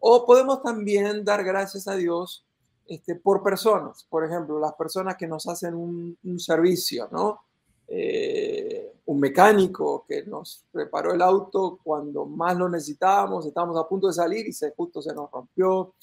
O 0.00 0.24
podemos 0.24 0.62
también 0.62 1.24
dar 1.24 1.44
gracias 1.44 1.86
a 1.86 1.96
Dios 1.96 2.46
este, 2.86 3.16
por 3.16 3.42
personas, 3.42 4.06
por 4.08 4.24
ejemplo, 4.24 4.60
las 4.60 4.74
personas 4.74 5.16
que 5.16 5.26
nos 5.26 5.46
hacen 5.48 5.74
un, 5.74 6.16
servicio, 6.38 7.08
¿no? 7.10 7.40
Eh, 7.88 8.92
un 9.06 9.20
mecánico 9.20 10.04
que 10.08 10.24
nos 10.24 10.64
preparó 10.70 11.12
el 11.12 11.22
auto 11.22 11.78
cuando 11.82 12.26
más 12.26 12.56
lo 12.56 12.68
necesitábamos, 12.68 13.44
estábamos 13.44 13.76
a 13.76 13.88
punto 13.88 14.06
de 14.06 14.12
salir 14.12 14.46
y 14.46 14.52
se, 14.52 14.70
justo 14.70 15.02
se 15.02 15.12
nos 15.12 15.30
rompió. 15.30 15.94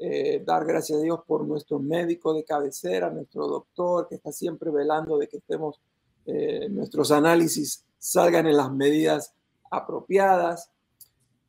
Eh, 0.00 0.44
dar 0.46 0.64
gracias 0.64 1.00
a 1.00 1.02
Dios 1.02 1.20
por 1.26 1.44
nuestro 1.44 1.80
médico 1.80 2.32
de 2.32 2.44
cabecera, 2.44 3.10
nuestro 3.10 3.48
doctor, 3.48 4.06
que 4.08 4.14
está 4.14 4.30
siempre 4.30 4.70
velando 4.70 5.18
de 5.18 5.28
que 5.28 5.38
estemos, 5.38 5.80
eh, 6.24 6.68
nuestros 6.70 7.10
análisis 7.10 7.84
salgan 7.98 8.46
en 8.46 8.56
las 8.56 8.70
medidas 8.70 9.34
apropiadas. 9.70 10.70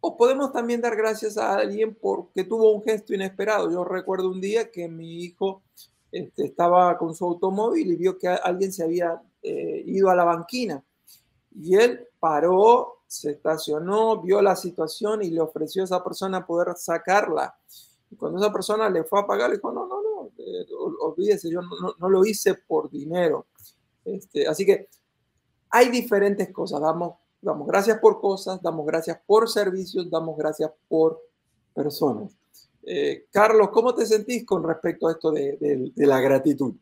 O 0.01 0.17
podemos 0.17 0.51
también 0.51 0.81
dar 0.81 0.95
gracias 0.95 1.37
a 1.37 1.55
alguien 1.55 1.93
porque 1.93 2.43
tuvo 2.43 2.71
un 2.71 2.81
gesto 2.83 3.13
inesperado. 3.13 3.69
Yo 3.69 3.83
recuerdo 3.83 4.29
un 4.29 4.41
día 4.41 4.71
que 4.71 4.87
mi 4.87 5.23
hijo 5.23 5.61
este, 6.11 6.45
estaba 6.45 6.97
con 6.97 7.13
su 7.13 7.25
automóvil 7.25 7.91
y 7.91 7.95
vio 7.97 8.17
que 8.17 8.29
alguien 8.29 8.73
se 8.73 8.83
había 8.83 9.21
eh, 9.43 9.83
ido 9.85 10.09
a 10.09 10.15
la 10.15 10.23
banquina. 10.23 10.83
Y 11.53 11.75
él 11.75 12.07
paró, 12.19 13.01
se 13.05 13.31
estacionó, 13.31 14.21
vio 14.21 14.41
la 14.41 14.55
situación 14.55 15.21
y 15.21 15.29
le 15.29 15.41
ofreció 15.41 15.83
a 15.83 15.85
esa 15.85 16.03
persona 16.03 16.45
poder 16.45 16.75
sacarla. 16.77 17.55
Cuando 18.17 18.39
esa 18.39 18.51
persona 18.51 18.89
le 18.89 19.03
fue 19.03 19.19
a 19.19 19.27
pagar, 19.27 19.49
le 19.49 19.57
dijo, 19.57 19.71
no, 19.71 19.87
no, 19.87 20.01
no, 20.01 20.31
eh, 20.37 20.65
olvídese, 21.01 21.49
yo 21.49 21.61
no, 21.61 22.09
lo 22.09 22.25
hice 22.25 22.55
por 22.55 22.89
dinero. 22.89 23.47
Este, 24.03 24.47
así 24.47 24.65
que 24.65 24.87
hay 25.69 25.89
diferentes 25.89 26.51
cosas. 26.51 26.81
Damos, 26.81 27.15
damos 27.41 27.67
gracias 27.67 27.99
por 27.99 28.19
cosas, 28.19 28.61
damos 28.61 28.85
gracias 28.85 29.19
por 29.25 29.49
servicios, 29.49 30.09
damos 30.09 30.37
gracias 30.37 30.71
por 30.87 31.21
personas. 31.73 32.35
Eh, 32.83 33.27
Carlos, 33.31 33.69
¿cómo 33.71 33.93
te 33.93 34.05
sentís 34.05 34.45
con 34.45 34.63
respecto 34.63 35.07
a 35.07 35.11
esto 35.11 35.31
de, 35.31 35.91
la 35.95 36.19
gratitud? 36.19 36.75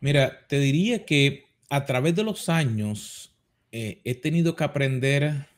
Mira, 0.00 0.46
te 0.48 0.58
diría 0.58 1.04
que 1.04 1.44
a 1.68 1.84
través 1.84 2.14
de 2.14 2.22
los 2.22 2.48
años 2.48 3.34
eh, 3.72 4.00
he 4.04 4.14
tenido 4.14 4.56
que 4.56 4.64
aprender, 4.64 5.48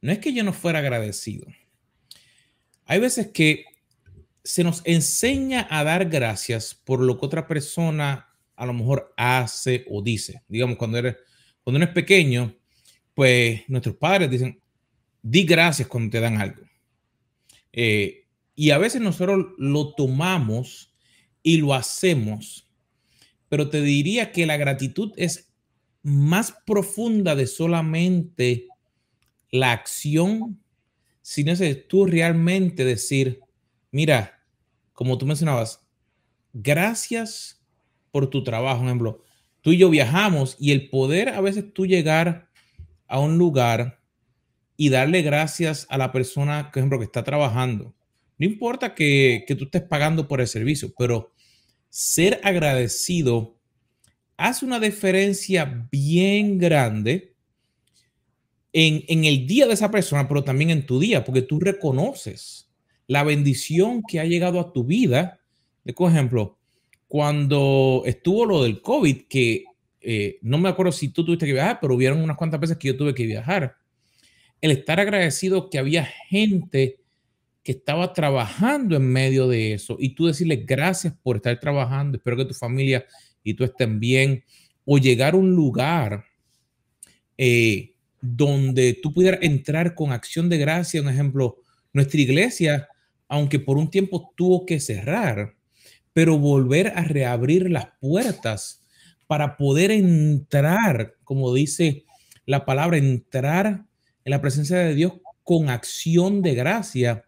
no 0.00 0.12
es 0.12 0.18
que 0.18 0.34
yo 0.34 0.44
no 0.44 0.52
fuera 0.52 0.80
agradecido, 0.80 1.46
hay 2.86 3.00
veces 3.00 3.28
que 3.32 3.64
se 4.44 4.62
nos 4.62 4.80
enseña 4.84 5.66
a 5.68 5.82
dar 5.82 6.08
gracias 6.08 6.74
por 6.74 7.00
lo 7.00 7.18
que 7.18 7.26
otra 7.26 7.46
persona 7.48 8.28
a 8.54 8.64
lo 8.64 8.72
mejor 8.72 9.12
hace 9.16 9.84
o 9.90 10.02
dice. 10.02 10.42
Digamos, 10.48 10.76
cuando 10.76 10.98
eres, 10.98 11.16
cuando 11.62 11.78
uno 11.78 11.86
es 11.86 11.92
pequeño, 11.92 12.56
pues 13.12 13.68
nuestros 13.68 13.96
padres 13.96 14.30
dicen, 14.30 14.60
di 15.20 15.44
gracias 15.44 15.88
cuando 15.88 16.10
te 16.10 16.20
dan 16.20 16.40
algo. 16.40 16.62
Eh, 17.72 18.26
y 18.54 18.70
a 18.70 18.78
veces 18.78 19.00
nosotros 19.00 19.46
lo 19.58 19.94
tomamos 19.94 20.94
y 21.42 21.58
lo 21.58 21.74
hacemos, 21.74 22.70
pero 23.48 23.68
te 23.68 23.82
diría 23.82 24.32
que 24.32 24.46
la 24.46 24.56
gratitud 24.56 25.12
es 25.16 25.52
más 26.02 26.54
profunda 26.64 27.34
de 27.34 27.46
solamente 27.46 28.68
la 29.50 29.72
acción 29.72 30.60
sino 31.28 31.50
es 31.50 31.88
tú 31.88 32.06
realmente 32.06 32.84
decir, 32.84 33.40
mira, 33.90 34.44
como 34.92 35.18
tú 35.18 35.26
mencionabas, 35.26 35.84
gracias 36.52 37.60
por 38.12 38.30
tu 38.30 38.44
trabajo. 38.44 38.78
Por 38.78 38.86
ejemplo, 38.86 39.24
tú 39.60 39.72
y 39.72 39.78
yo 39.78 39.90
viajamos 39.90 40.56
y 40.60 40.70
el 40.70 40.88
poder 40.88 41.30
a 41.30 41.40
veces 41.40 41.72
tú 41.74 41.84
llegar 41.84 42.48
a 43.08 43.18
un 43.18 43.38
lugar 43.38 44.00
y 44.76 44.90
darle 44.90 45.22
gracias 45.22 45.88
a 45.90 45.98
la 45.98 46.12
persona, 46.12 46.70
por 46.70 46.78
ejemplo, 46.78 47.00
que 47.00 47.06
está 47.06 47.24
trabajando. 47.24 47.92
No 48.38 48.46
importa 48.46 48.94
que, 48.94 49.44
que 49.48 49.56
tú 49.56 49.64
estés 49.64 49.82
pagando 49.82 50.28
por 50.28 50.40
el 50.40 50.46
servicio, 50.46 50.94
pero 50.96 51.32
ser 51.88 52.40
agradecido 52.44 53.58
hace 54.36 54.64
una 54.64 54.78
diferencia 54.78 55.88
bien 55.90 56.56
grande 56.56 57.35
en, 58.78 59.24
el 59.24 59.46
día 59.46 59.66
de 59.66 59.72
esa 59.72 59.90
persona, 59.90 60.28
pero 60.28 60.44
también 60.44 60.68
en 60.68 60.84
tu 60.84 61.00
día, 61.00 61.24
porque 61.24 61.40
tú 61.40 61.58
reconoces 61.58 62.68
la 63.06 63.22
bendición 63.22 64.02
que 64.06 64.20
ha 64.20 64.26
llegado 64.26 64.60
a 64.60 64.70
tu 64.70 64.84
vida. 64.84 65.40
Por 65.96 66.10
ejemplo, 66.10 66.58
cuando 67.08 68.02
estuvo 68.04 68.44
lo 68.44 68.64
del 68.64 68.82
COVID, 68.82 69.22
que 69.28 69.64
eh, 70.02 70.38
no 70.42 70.58
me 70.58 70.68
acuerdo 70.68 70.92
si 70.92 71.08
tú 71.08 71.24
tuviste 71.24 71.46
que 71.46 71.54
viajar, 71.54 71.78
pero 71.80 71.94
hubieron 71.94 72.20
unas 72.20 72.36
cuantas 72.36 72.60
veces 72.60 72.76
que 72.76 72.88
yo 72.88 72.96
tuve 72.98 73.14
que 73.14 73.24
viajar. 73.24 73.76
El 74.60 74.72
estar 74.72 75.00
agradecido 75.00 75.70
que 75.70 75.78
había 75.78 76.04
gente 76.04 77.00
que 77.62 77.72
estaba 77.72 78.12
trabajando 78.12 78.94
en 78.94 79.10
medio 79.10 79.48
de 79.48 79.72
eso 79.72 79.96
y 79.98 80.10
tú 80.10 80.26
decirle 80.26 80.56
gracias 80.56 81.14
por 81.22 81.36
estar 81.36 81.58
trabajando, 81.58 82.18
espero 82.18 82.36
que 82.36 82.44
tu 82.44 82.54
familia 82.54 83.06
y 83.42 83.54
tú 83.54 83.64
estén 83.64 83.98
bien, 83.98 84.44
o 84.84 84.98
llegar 84.98 85.32
a 85.32 85.38
un 85.38 85.52
lugar 85.52 86.24
eh, 87.38 87.95
donde 88.34 88.98
tú 89.02 89.12
pudieras 89.12 89.40
entrar 89.42 89.94
con 89.94 90.12
acción 90.12 90.48
de 90.48 90.58
gracia. 90.58 91.00
Un 91.00 91.08
ejemplo, 91.08 91.58
nuestra 91.92 92.20
iglesia, 92.20 92.88
aunque 93.28 93.60
por 93.60 93.78
un 93.78 93.90
tiempo 93.90 94.32
tuvo 94.36 94.66
que 94.66 94.80
cerrar, 94.80 95.54
pero 96.12 96.38
volver 96.38 96.92
a 96.96 97.04
reabrir 97.04 97.70
las 97.70 97.88
puertas 98.00 98.82
para 99.26 99.56
poder 99.56 99.90
entrar, 99.90 101.14
como 101.24 101.52
dice 101.52 102.04
la 102.46 102.64
palabra, 102.64 102.96
entrar 102.96 103.84
en 104.24 104.30
la 104.30 104.40
presencia 104.40 104.78
de 104.78 104.94
Dios 104.94 105.14
con 105.42 105.68
acción 105.68 106.42
de 106.42 106.54
gracia, 106.54 107.24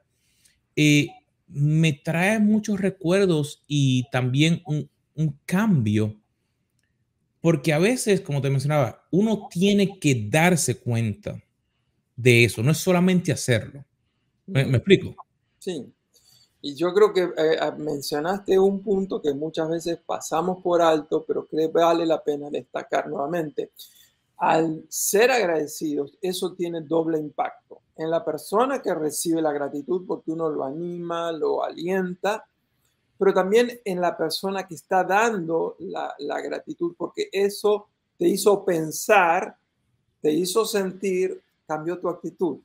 eh, 0.75 1.09
me 1.47 1.93
trae 1.93 2.39
muchos 2.39 2.81
recuerdos 2.81 3.63
y 3.67 4.09
también 4.11 4.63
un, 4.65 4.91
un 5.15 5.39
cambio 5.45 6.21
Porque 7.49 7.73
a 7.73 7.79
veces, 7.79 8.21
como 8.21 8.43
te 8.43 8.51
mencionaba, 8.51 9.07
uno 9.11 9.49
tiene 9.51 9.99
que 9.99 10.29
darse 10.29 10.79
cuenta 10.79 11.43
de 12.15 12.45
eso, 12.45 12.63
no 12.63 12.73
es 12.73 12.77
solamente 12.77 13.33
hacerlo. 13.33 13.87
¿Me, 14.45 14.65
explico? 14.65 15.17
Sí. 15.59 15.91
Y 16.61 16.75
yo 16.75 16.93
creo 16.93 17.11
que 17.11 17.23
eh, 17.23 17.57
ah, 17.59 17.71
mencionaste 17.71 18.59
un 18.59 18.83
punto 18.83 19.23
que 19.23 19.33
muchas 19.33 19.71
veces 19.71 19.99
pasamos 20.05 20.63
por 20.63 20.83
alto, 20.83 21.25
pero 21.27 21.49
que 21.49 21.69
vale 21.69 22.05
la 22.05 22.23
pena 22.23 22.51
destacar 22.51 23.09
nuevamente. 23.09 23.71
Al 24.37 24.85
ser 24.91 25.31
agradecidos, 25.31 26.19
eso 26.21 26.53
tiene 26.53 26.83
doble 26.83 27.19
impacto. 27.19 27.81
En 27.97 28.11
la 28.11 28.23
persona 28.23 28.83
que 28.83 28.95
recibe 28.95 29.41
la 29.41 29.53
gratitud 29.55 30.05
porque 30.07 30.33
uno 30.33 30.51
lo 30.51 30.65
anima, 30.65 31.33
lo 31.33 31.65
alienta, 31.65 32.47
pero 33.19 33.35
también 33.35 33.81
en 33.85 34.01
la 34.01 34.17
persona 34.17 34.67
que 34.67 34.75
está 34.75 35.05
dando 35.05 35.77
la, 35.81 36.15
la 36.19 36.41
gratitud 36.41 36.95
porque 36.97 37.29
eso 37.33 37.89
te 38.17 38.29
hizo 38.29 38.65
pensar, 38.65 39.57
te 40.21 40.33
hizo 40.33 40.65
sentir, 40.65 41.41
cambió 41.67 41.99
tu 41.99 42.09
actitud. 42.09 42.59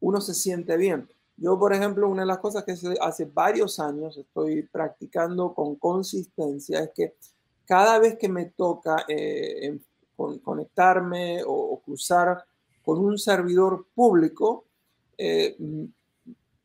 Uno 0.00 0.20
se 0.20 0.34
siente 0.34 0.76
bien. 0.76 1.08
Yo, 1.36 1.56
por 1.58 1.72
ejemplo, 1.72 2.08
una 2.08 2.22
de 2.22 2.26
las 2.26 2.38
cosas 2.38 2.64
que 2.64 2.74
hace 3.00 3.24
varios 3.26 3.78
años 3.78 4.16
estoy 4.16 4.62
practicando 4.62 5.54
con 5.54 5.76
consistencia 5.76 6.80
es 6.80 6.90
que 6.90 7.14
cada 7.64 7.98
vez 7.98 8.18
que 8.18 8.28
me 8.28 8.46
toca 8.46 9.04
eh, 9.06 9.78
conectarme 10.42 11.42
o, 11.46 11.80
cruzar 11.84 12.44
con 12.84 12.98
un 12.98 13.18
servidor 13.18 13.86
público, 13.94 14.64
eh, 15.16 15.56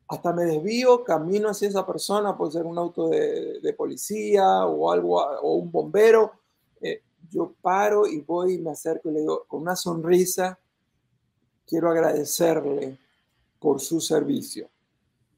hasta 0.07 0.33
me 0.33 0.43
desvío, 0.43 1.03
camino 1.03 1.49
hacia 1.49 1.69
esa 1.69 1.85
persona, 1.85 2.37
puede 2.37 2.51
ser 2.51 2.65
un 2.65 2.77
auto 2.77 3.09
de, 3.09 3.73
policía 3.77 4.65
o 4.65 4.91
algo, 4.91 5.21
o 5.21 5.55
un 5.55 5.71
bombero. 5.71 6.33
Eh, 6.81 7.01
yo 7.31 7.53
paro 7.61 8.05
y 8.05 8.21
voy 8.21 8.55
y 8.55 8.57
me 8.59 8.71
acerco 8.71 9.09
y 9.09 9.13
le 9.13 9.19
digo 9.21 9.45
con 9.47 9.61
una 9.61 9.75
sonrisa, 9.75 10.59
quiero 11.65 11.89
agradecerle 11.89 12.97
por 13.59 13.79
su 13.79 14.01
servicio. 14.01 14.69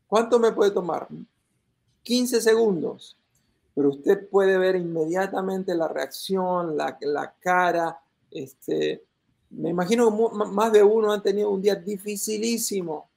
¿Cuánto 0.08 0.40
me 0.40 0.52
puede 0.52 0.72
tomar? 0.72 1.08
15 2.04 2.42
segundos. 2.42 3.18
Pero 3.74 3.90
usted 3.90 4.30
puede 4.30 4.58
ver 4.58 4.78
inmediatamente 4.78 5.76
la 5.76 5.88
reacción, 5.88 6.78
la, 6.78 6.98
la 7.02 7.34
cara. 7.40 8.00
Este, 8.32 9.04
me 9.50 9.70
imagino 9.70 10.10
más 10.12 10.72
de 10.72 10.82
uno 10.82 11.12
han 11.12 11.22
tenido 11.22 11.50
un 11.50 11.62
día 11.62 11.76
dificilísimo 11.76 13.10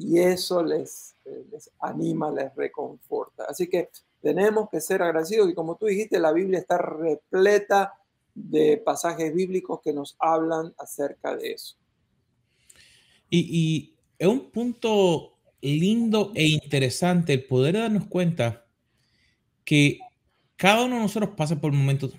y 0.00 0.18
eso 0.18 0.62
les, 0.62 1.14
les 1.52 1.70
anima, 1.78 2.30
les 2.30 2.54
reconforta. 2.54 3.44
Así 3.44 3.68
que 3.68 3.90
tenemos 4.22 4.70
que 4.70 4.80
ser 4.80 5.02
agradecidos 5.02 5.50
y 5.50 5.54
como 5.54 5.76
tú 5.76 5.86
dijiste, 5.86 6.18
la 6.18 6.32
Biblia 6.32 6.58
está 6.58 6.78
repleta 6.78 7.92
de 8.34 8.80
pasajes 8.82 9.34
bíblicos 9.34 9.80
que 9.82 9.92
nos 9.92 10.16
hablan 10.18 10.72
acerca 10.78 11.36
de 11.36 11.52
eso. 11.52 11.76
Y, 13.28 13.94
es 14.18 14.26
un 14.26 14.50
punto 14.50 15.38
lindo 15.62 16.32
e 16.34 16.46
interesante 16.46 17.32
el 17.32 17.44
poder 17.44 17.74
darnos 17.74 18.06
cuenta 18.06 18.66
que 19.64 19.98
cada 20.56 20.84
uno 20.84 20.96
de 20.96 21.02
nosotros 21.02 21.30
pasa 21.36 21.58
por 21.58 21.72
momentos 21.72 22.12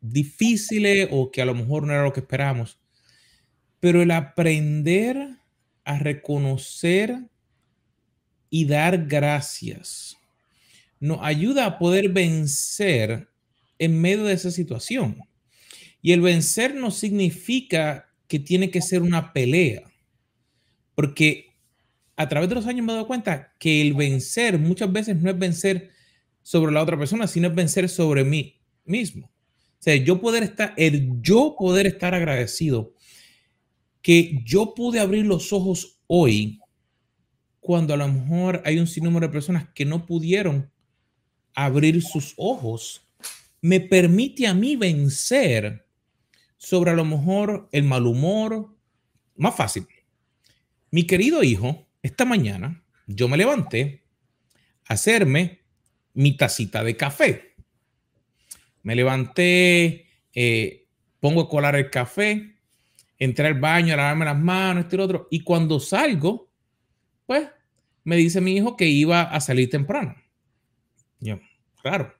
difíciles 0.00 1.08
o 1.12 1.30
que 1.30 1.42
a 1.42 1.44
lo 1.44 1.54
mejor 1.54 1.84
no 1.84 1.92
era 1.92 2.02
lo 2.02 2.12
que 2.12 2.20
esperábamos, 2.20 2.80
pero 3.78 4.02
el 4.02 4.10
aprender 4.10 5.41
a 5.84 5.98
reconocer 5.98 7.18
y 8.50 8.66
dar 8.66 9.06
gracias 9.06 10.16
nos 11.02 11.18
ayuda 11.20 11.66
a 11.66 11.78
poder 11.80 12.10
vencer 12.10 13.28
en 13.80 14.00
medio 14.00 14.22
de 14.22 14.34
esa 14.34 14.52
situación. 14.52 15.18
Y 16.00 16.12
el 16.12 16.20
vencer 16.20 16.76
no 16.76 16.92
significa 16.92 18.08
que 18.28 18.38
tiene 18.38 18.70
que 18.70 18.80
ser 18.80 19.02
una 19.02 19.32
pelea 19.32 19.82
porque 20.94 21.56
a 22.16 22.28
través 22.28 22.48
de 22.48 22.54
los 22.54 22.66
años 22.66 22.86
me 22.86 22.92
he 22.92 22.94
dado 22.94 23.08
cuenta 23.08 23.52
que 23.58 23.80
el 23.80 23.94
vencer 23.94 24.60
muchas 24.60 24.92
veces 24.92 25.16
no 25.16 25.28
es 25.28 25.36
vencer 25.36 25.90
sobre 26.42 26.72
la 26.72 26.82
otra 26.82 26.96
persona, 26.96 27.26
sino 27.26 27.48
es 27.48 27.54
vencer 27.54 27.88
sobre 27.88 28.22
mí 28.22 28.60
mismo. 28.84 29.26
O 29.26 29.82
sea, 29.82 29.96
yo 29.96 30.20
poder 30.20 30.44
estar, 30.44 30.72
el 30.76 31.20
yo 31.20 31.56
poder 31.58 31.86
estar 31.86 32.14
agradecido 32.14 32.94
que 34.02 34.40
yo 34.44 34.74
pude 34.74 35.00
abrir 35.00 35.24
los 35.24 35.52
ojos 35.52 36.00
hoy 36.06 36.60
cuando 37.60 37.94
a 37.94 37.96
lo 37.96 38.08
mejor 38.08 38.60
hay 38.64 38.78
un 38.78 38.88
sinnúmero 38.88 39.28
de 39.28 39.32
personas 39.32 39.68
que 39.72 39.84
no 39.84 40.04
pudieron 40.04 40.70
abrir 41.54 42.02
sus 42.02 42.34
ojos, 42.36 43.06
me 43.60 43.78
permite 43.80 44.48
a 44.48 44.54
mí 44.54 44.74
vencer 44.74 45.86
sobre 46.56 46.90
a 46.90 46.94
lo 46.94 47.04
mejor 47.04 47.68
el 47.70 47.84
mal 47.84 48.06
humor, 48.06 48.76
más 49.36 49.54
fácil, 49.54 49.86
mi 50.90 51.04
querido 51.04 51.42
hijo, 51.42 51.86
esta 52.02 52.24
mañana 52.24 52.84
yo 53.06 53.28
me 53.28 53.36
levanté 53.36 54.02
a 54.88 54.94
hacerme 54.94 55.62
mi 56.14 56.36
tacita 56.36 56.84
de 56.84 56.96
café. 56.96 57.54
Me 58.82 58.94
levanté, 58.94 60.06
eh, 60.34 60.88
pongo 61.20 61.42
a 61.42 61.48
colar 61.48 61.76
el 61.76 61.88
café, 61.90 62.56
entré 63.24 63.46
al 63.46 63.60
baño 63.60 63.94
a 63.94 63.96
lavarme 63.96 64.24
las 64.24 64.38
manos, 64.38 64.84
este 64.84 64.96
y 64.96 65.00
otro. 65.00 65.28
Y 65.30 65.40
cuando 65.40 65.80
salgo, 65.80 66.50
pues 67.26 67.48
me 68.04 68.16
dice 68.16 68.40
mi 68.40 68.56
hijo 68.56 68.76
que 68.76 68.86
iba 68.86 69.22
a 69.22 69.40
salir 69.40 69.70
temprano. 69.70 70.14
Yo, 71.20 71.38
claro. 71.82 72.14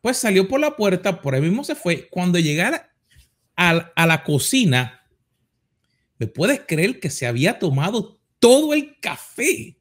Pues 0.00 0.16
salió 0.16 0.48
por 0.48 0.60
la 0.60 0.76
puerta, 0.76 1.20
por 1.20 1.34
ahí 1.34 1.40
mismo 1.40 1.62
se 1.64 1.74
fue. 1.74 2.08
Cuando 2.08 2.38
llegara 2.38 2.92
a, 3.56 3.92
a 3.94 4.06
la 4.06 4.24
cocina, 4.24 5.00
¿Me 6.20 6.26
puedes 6.26 6.60
creer 6.68 7.00
que 7.00 7.08
se 7.08 7.26
había 7.26 7.58
tomado 7.58 8.20
todo 8.38 8.74
el 8.74 9.00
café? 9.00 9.78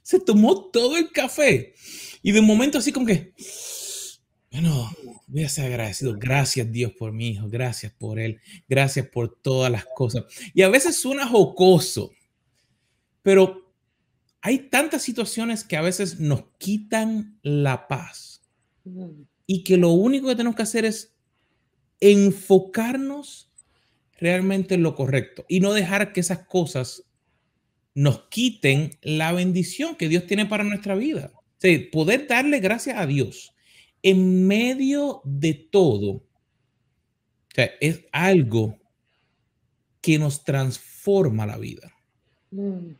Se 0.00 0.20
tomó 0.20 0.70
todo 0.70 0.96
el 0.96 1.10
café. 1.10 1.74
Y 2.22 2.30
de 2.30 2.38
un 2.38 2.46
momento 2.46 2.78
así 2.78 2.92
como 2.92 3.04
que, 3.04 3.34
bueno, 4.50 4.90
voy 5.28 5.44
a 5.44 5.48
ser 5.48 5.66
agradecido. 5.66 6.14
Gracias 6.18 6.70
Dios 6.72 6.92
por 6.92 7.12
mi 7.12 7.28
hijo. 7.28 7.48
Gracias 7.48 7.92
por 7.92 8.18
él. 8.18 8.40
Gracias 8.68 9.06
por 9.06 9.40
todas 9.40 9.70
las 9.70 9.84
cosas. 9.94 10.24
Y 10.54 10.62
a 10.62 10.68
veces 10.68 10.96
suena 10.96 11.26
jocoso, 11.26 12.10
pero 13.22 13.72
hay 14.40 14.58
tantas 14.70 15.02
situaciones 15.02 15.62
que 15.62 15.76
a 15.76 15.82
veces 15.82 16.18
nos 16.18 16.44
quitan 16.58 17.38
la 17.42 17.86
paz. 17.86 18.42
Y 19.46 19.62
que 19.62 19.76
lo 19.76 19.90
único 19.90 20.28
que 20.28 20.36
tenemos 20.36 20.56
que 20.56 20.62
hacer 20.62 20.84
es 20.84 21.14
enfocarnos 22.00 23.52
realmente 24.18 24.78
lo 24.78 24.94
correcto 24.94 25.44
y 25.48 25.60
no 25.60 25.72
dejar 25.72 26.12
que 26.12 26.20
esas 26.20 26.40
cosas 26.46 27.04
nos 27.94 28.28
quiten 28.28 28.98
la 29.02 29.32
bendición 29.32 29.96
que 29.96 30.08
Dios 30.08 30.26
tiene 30.26 30.46
para 30.46 30.64
nuestra 30.64 30.94
vida. 30.94 31.32
poder 31.92 32.26
darle 32.26 32.58
gracias 32.60 32.98
a 32.98 33.06
Dios 33.06 33.54
en 34.02 34.46
medio 34.46 35.20
de 35.24 35.54
todo 35.54 36.22
es 37.80 38.04
algo 38.12 38.78
que 40.00 40.18
nos 40.18 40.44
transforma 40.44 41.46
la 41.46 41.58
vida. 41.58 41.92
Mm. 42.50 42.94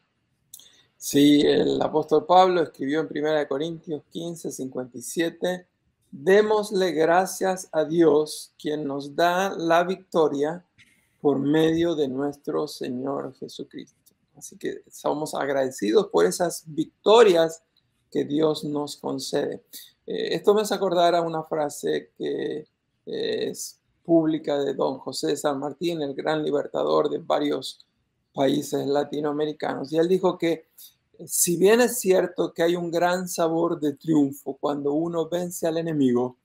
Sí, 0.97 1.41
el 1.41 1.81
apóstol 1.81 2.27
Pablo 2.27 2.63
escribió 2.63 3.01
en 3.01 3.09
1 3.11 3.49
Corintios 3.49 4.03
15, 4.11 4.53
57, 4.53 5.67
démosle 6.11 6.93
gracias 6.93 7.69
a 7.73 7.85
Dios, 7.85 8.53
quien 8.59 8.85
nos 8.85 9.17
da 9.17 9.57
la 9.57 9.83
victoria 9.85 10.63
por 11.23 11.39
medio 11.39 11.95
de 11.95 12.07
nuestro 12.09 12.69
Señor 12.69 13.35
Jesucristo. 13.37 13.97
Así 14.37 14.59
que 14.59 14.83
somos 14.91 15.35
agradecidos 15.35 16.09
por 16.09 16.27
esas 16.27 16.65
victorias 16.67 17.63
que 18.11 18.25
Dios 18.25 18.65
nos 18.65 18.97
concede. 18.97 19.63
Eh, 20.11 20.35
esto 20.35 20.55
me 20.55 20.63
hace 20.63 20.75
acordar 20.75 21.15
a 21.15 21.23
una 21.23 21.45
frase 21.45 22.11
que 22.19 22.67
eh, 23.07 23.51
es 23.51 23.79
pública 24.05 24.59
de 24.59 24.75
don 24.75 24.99
José 24.99 25.37
San 25.37 25.61
Martín, 25.61 26.03
el 26.03 26.15
gran 26.15 26.43
libertador 26.43 27.09
de 27.09 27.19
varios 27.19 27.87
países 28.35 28.89
latinoamericanos. 28.89 29.93
Y 29.93 29.99
él 29.99 30.09
dijo 30.09 30.37
que 30.37 30.67
eh, 31.17 31.29
si 31.29 31.57
bien 31.57 31.81
es 31.81 32.01
cierto 32.01 32.53
que 32.53 32.65
hay 32.65 32.75
un 32.75 32.91
gran 32.91 33.29
sabor 33.29 33.79
de 33.79 33.93
triunfo 33.93 34.57
cuando 34.57 34.95
uno 34.95 35.29
vence 35.29 35.69
al 35.69 35.77
enemigo, 35.77 36.39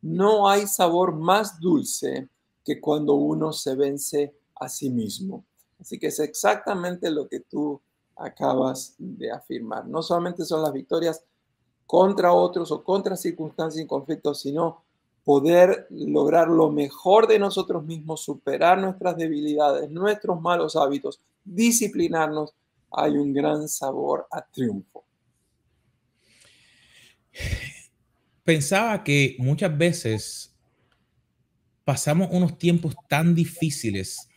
no 0.00 0.48
hay 0.48 0.66
sabor 0.66 1.14
más 1.14 1.60
dulce 1.60 2.26
que 2.64 2.80
cuando 2.80 3.16
uno 3.16 3.52
se 3.52 3.74
vence 3.74 4.34
a 4.54 4.66
sí 4.66 4.88
mismo. 4.88 5.44
Así 5.78 5.98
que 5.98 6.06
es 6.06 6.20
exactamente 6.20 7.10
lo 7.10 7.28
que 7.28 7.40
tú 7.40 7.82
acabas 8.16 8.94
de 8.96 9.30
afirmar. 9.30 9.86
No 9.86 10.02
solamente 10.02 10.46
son 10.46 10.62
las 10.62 10.72
victorias 10.72 11.22
contra 11.90 12.32
otros 12.32 12.70
o 12.70 12.84
contra 12.84 13.16
circunstancias 13.16 13.84
y 13.84 13.88
conflictos, 13.88 14.42
sino 14.42 14.84
poder 15.24 15.88
lograr 15.90 16.46
lo 16.46 16.70
mejor 16.70 17.26
de 17.26 17.36
nosotros 17.36 17.84
mismos, 17.84 18.22
superar 18.22 18.78
nuestras 18.78 19.16
debilidades, 19.16 19.90
nuestros 19.90 20.40
malos 20.40 20.76
hábitos, 20.76 21.20
disciplinarnos, 21.44 22.54
hay 22.92 23.16
un 23.16 23.32
gran 23.32 23.66
sabor 23.66 24.28
a 24.30 24.40
triunfo. 24.40 25.04
Pensaba 28.44 29.02
que 29.02 29.34
muchas 29.40 29.76
veces 29.76 30.56
pasamos 31.84 32.28
unos 32.30 32.56
tiempos 32.56 32.94
tan 33.08 33.34
difíciles 33.34 34.28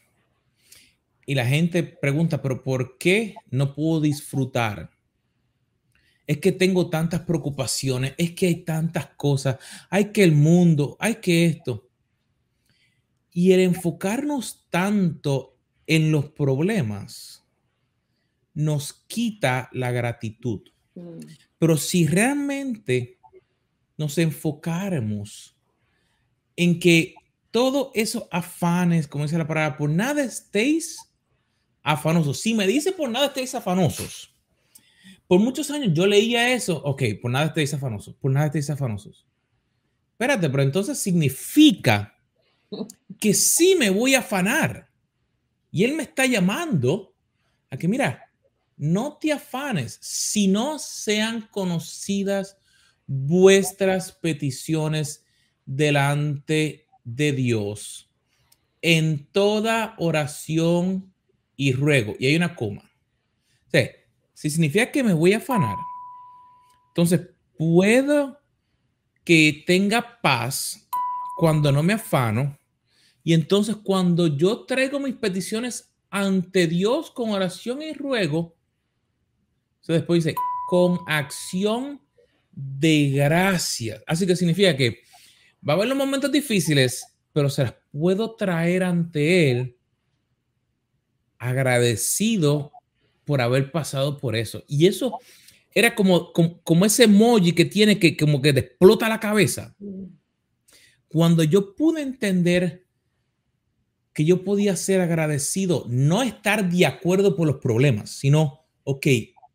y 1.28 1.36
la 1.36 1.46
gente 1.46 1.84
pregunta, 1.84 2.42
pero 2.42 2.64
¿por 2.64 2.98
qué 2.98 3.36
no 3.52 3.76
puedo 3.76 4.02
disfrutar? 4.02 4.90
Es 6.26 6.38
que 6.38 6.52
tengo 6.52 6.90
tantas 6.90 7.22
preocupaciones, 7.22 8.14
es 8.18 8.32
que 8.32 8.48
hay 8.48 8.56
tantas 8.64 9.08
cosas, 9.18 9.58
hay 9.90 10.12
que 10.12 10.24
el 10.24 10.32
mundo, 10.32 10.96
hay 11.00 11.16
que 11.16 11.46
esto. 11.46 11.90
Y 13.32 13.52
el 13.52 13.60
enfocarnos 13.62 14.66
tanto 14.70 15.58
en 15.86 16.12
los 16.12 16.30
problemas 16.30 17.44
nos 18.54 18.94
quita 18.94 19.70
la 19.74 19.92
gratitud. 19.92 20.62
Mm. 20.96 21.20
Pero 21.58 21.78
si 21.78 22.08
realmente 22.08 23.20
nos 23.98 24.18
enfocáramos 24.18 25.56
en 26.56 26.80
que 26.80 27.16
todos 27.52 27.92
esos 27.94 28.24
afanes, 28.32 29.08
como 29.08 29.26
dice 29.26 29.38
la 29.38 29.48
palabra, 29.48 29.78
por 29.78 29.90
nada 29.90 30.24
estéis 30.24 30.98
afanosos. 31.84 32.40
Si 32.40 32.54
me 32.54 32.66
dice 32.66 32.92
por 32.92 33.10
nada 33.10 33.28
estéis 33.28 33.54
afanosos, 33.54 34.33
por 35.34 35.42
muchos 35.42 35.72
años 35.72 35.90
yo 35.96 36.06
leía 36.06 36.54
eso, 36.54 36.80
ok, 36.86 37.02
por 37.20 37.32
nada 37.32 37.48
estéis 37.48 37.74
afanosos, 37.74 38.14
por 38.14 38.30
nada 38.30 38.46
estéis 38.46 38.70
afanosos. 38.70 39.26
Espérate, 40.12 40.48
pero 40.48 40.62
entonces 40.62 41.00
significa 41.00 42.16
que 43.20 43.34
sí 43.34 43.76
me 43.80 43.90
voy 43.90 44.14
a 44.14 44.20
afanar. 44.20 44.92
Y 45.72 45.86
él 45.86 45.96
me 45.96 46.04
está 46.04 46.28
llamando 46.28 47.16
a 47.72 47.78
que, 47.78 47.88
mira, 47.88 48.32
no 48.78 49.18
te 49.18 49.32
afanes, 49.32 49.98
si 50.04 50.48
no 50.48 50.78
sean 50.78 51.48
conocidas 51.50 52.60
vuestras 53.08 54.12
peticiones 54.12 55.26
delante 55.66 56.86
de 57.04 57.32
Dios 57.32 58.08
en 58.84 59.26
toda 59.32 59.96
oración 59.98 61.12
y 61.56 61.72
ruego. 61.72 62.14
Y 62.20 62.28
hay 62.28 62.36
una 62.36 62.56
coma. 62.56 62.84
O 62.84 64.03
si 64.34 64.50
significa 64.50 64.92
que 64.92 65.04
me 65.04 65.14
voy 65.14 65.34
a 65.34 65.38
afanar, 65.38 65.76
entonces 66.90 67.22
puedo 67.58 68.40
que 69.24 69.64
tenga 69.66 70.22
paz 70.22 70.88
cuando 71.38 71.72
no 71.72 71.82
me 71.84 71.94
afano. 71.94 72.58
Y 73.24 73.34
entonces 73.34 73.78
cuando 73.78 74.28
yo 74.28 74.66
traigo 74.66 75.00
mis 75.00 75.16
peticiones 75.16 75.94
ante 76.10 76.68
Dios 76.68 77.10
con 77.12 77.32
oración 77.32 77.82
y 77.82 77.94
ruego, 77.94 78.56
después 79.88 80.24
dice, 80.24 80.36
con 80.68 81.00
acción 81.08 82.02
de 82.52 83.12
gracia. 83.12 84.02
Así 84.06 84.28
que 84.28 84.36
significa 84.36 84.76
que 84.76 85.00
va 85.68 85.74
a 85.74 85.76
haber 85.78 85.88
los 85.88 85.98
momentos 85.98 86.32
difíciles, 86.32 87.06
pero 87.32 87.50
se 87.50 87.64
las 87.64 87.76
puedo 87.92 88.36
traer 88.36 88.84
ante 88.84 89.52
Él 89.52 89.78
agradecido 91.38 92.72
por 93.26 93.42
haber 93.42 93.72
pasado 93.72 94.18
por 94.18 94.36
eso. 94.36 94.64
Y 94.68 94.88
eso 94.88 95.20
era 95.74 95.96
como, 95.96 96.32
como, 96.32 96.86
ese 96.86 97.06
emoji 97.06 97.54
que 97.54 97.66
tiene 97.66 98.00
que 98.00 98.16
como 98.16 98.42
que 98.42 98.54
te 98.54 98.60
explota 98.60 99.10
la 99.10 99.20
cabeza. 99.20 99.76
Cuando 101.08 101.44
yo 101.44 101.76
pude 101.76 102.02
entender 102.02 102.86
que 104.14 104.26
yo 104.26 104.44
podía 104.44 104.76
ser 104.76 105.02
agradecido, 105.02 105.86
no 105.90 106.22
estar 106.22 106.70
de 106.70 106.86
acuerdo 106.86 107.36
por 107.36 107.48
los 107.48 107.58
problemas, 107.58 108.12
sino, 108.12 108.66
ok, 108.84 109.08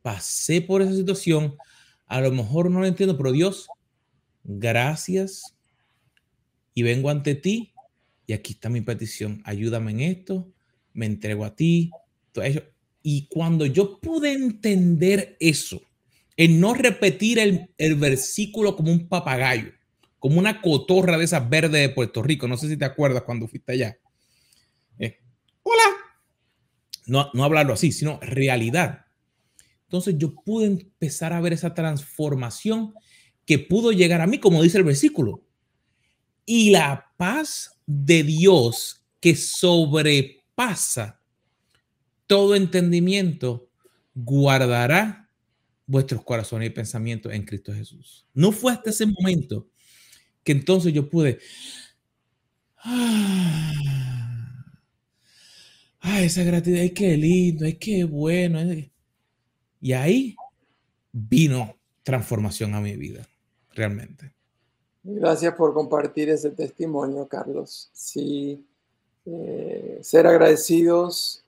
pasé 0.02 0.60
por 0.60 0.82
esa 0.82 0.94
situación, 0.94 1.56
a 2.06 2.20
lo 2.20 2.32
mejor 2.32 2.70
no 2.70 2.80
lo 2.80 2.86
entiendo, 2.86 3.16
pero 3.16 3.30
Dios, 3.30 3.68
gracias 4.42 5.54
y 6.74 6.82
vengo 6.82 7.10
ante 7.10 7.34
ti 7.34 7.72
y 8.26 8.32
aquí 8.32 8.52
está 8.52 8.68
mi 8.68 8.80
petición, 8.80 9.40
ayúdame 9.44 9.92
en 9.92 10.00
esto, 10.00 10.52
me 10.92 11.06
entrego 11.06 11.44
a 11.44 11.56
ti. 11.56 11.90
Todo 12.32 12.44
eso. 12.44 12.60
Y 13.10 13.26
cuando 13.28 13.64
yo 13.64 13.98
pude 14.00 14.34
entender 14.34 15.38
eso, 15.40 15.80
en 16.36 16.60
no 16.60 16.74
repetir 16.74 17.38
el, 17.38 17.94
versículo 17.94 18.76
como 18.76 18.92
un 18.92 19.08
papagayo, 19.08 19.72
como 20.18 20.38
una 20.38 20.60
cotorra 20.60 21.16
de 21.16 21.24
esas 21.24 21.48
verdes 21.48 21.80
de 21.80 21.88
Puerto 21.88 22.22
Rico, 22.22 22.46
no 22.46 22.58
sé 22.58 22.68
si 22.68 22.76
te 22.76 22.84
acuerdas 22.84 23.22
cuando 23.22 23.48
fuiste 23.48 23.72
allá. 23.72 23.96
Eh, 24.98 25.20
hola. 25.62 25.84
No, 27.06 27.30
no 27.32 27.44
hablarlo 27.44 27.72
así, 27.72 27.92
sino 27.92 28.20
realidad. 28.20 29.06
Entonces 29.84 30.16
yo 30.18 30.34
pude 30.34 30.66
empezar 30.66 31.32
a 31.32 31.40
ver 31.40 31.54
esa 31.54 31.72
transformación 31.72 32.92
que 33.46 33.58
pudo 33.58 33.90
llegar 33.90 34.20
a 34.20 34.26
mí, 34.26 34.36
como 34.38 34.62
dice 34.62 34.76
el 34.76 34.84
versículo. 34.84 35.46
Y 36.44 36.72
la 36.72 37.10
paz 37.16 37.70
de 37.86 38.22
Dios 38.22 39.02
que 39.18 39.34
sobrepasa 39.34 41.17
todo 42.28 42.54
entendimiento, 42.54 43.68
guardará 44.14 45.28
vuestros 45.86 46.22
corazones 46.22 46.68
y 46.68 46.72
pensamientos 46.72 47.32
en 47.32 47.44
Cristo 47.44 47.72
Jesús. 47.72 48.26
No 48.34 48.52
fue 48.52 48.72
hasta 48.72 48.90
ese 48.90 49.06
momento 49.06 49.66
que 50.44 50.52
entonces 50.52 50.92
yo 50.92 51.08
pude... 51.08 51.40
Ah, 56.00 56.22
esa 56.22 56.44
gratitud, 56.44 56.78
ay, 56.78 56.90
qué 56.90 57.16
lindo, 57.16 57.64
ay, 57.64 57.74
qué 57.74 58.04
bueno. 58.04 58.60
Y 59.80 59.92
ahí 59.92 60.36
vino 61.12 61.76
transformación 62.02 62.74
a 62.74 62.80
mi 62.80 62.96
vida, 62.96 63.26
realmente. 63.74 64.32
Gracias 65.02 65.54
por 65.54 65.72
compartir 65.72 66.28
ese 66.28 66.50
testimonio, 66.50 67.26
Carlos. 67.26 67.90
Sí, 67.92 68.64
eh, 69.24 69.98
ser 70.02 70.26
agradecidos 70.26 71.44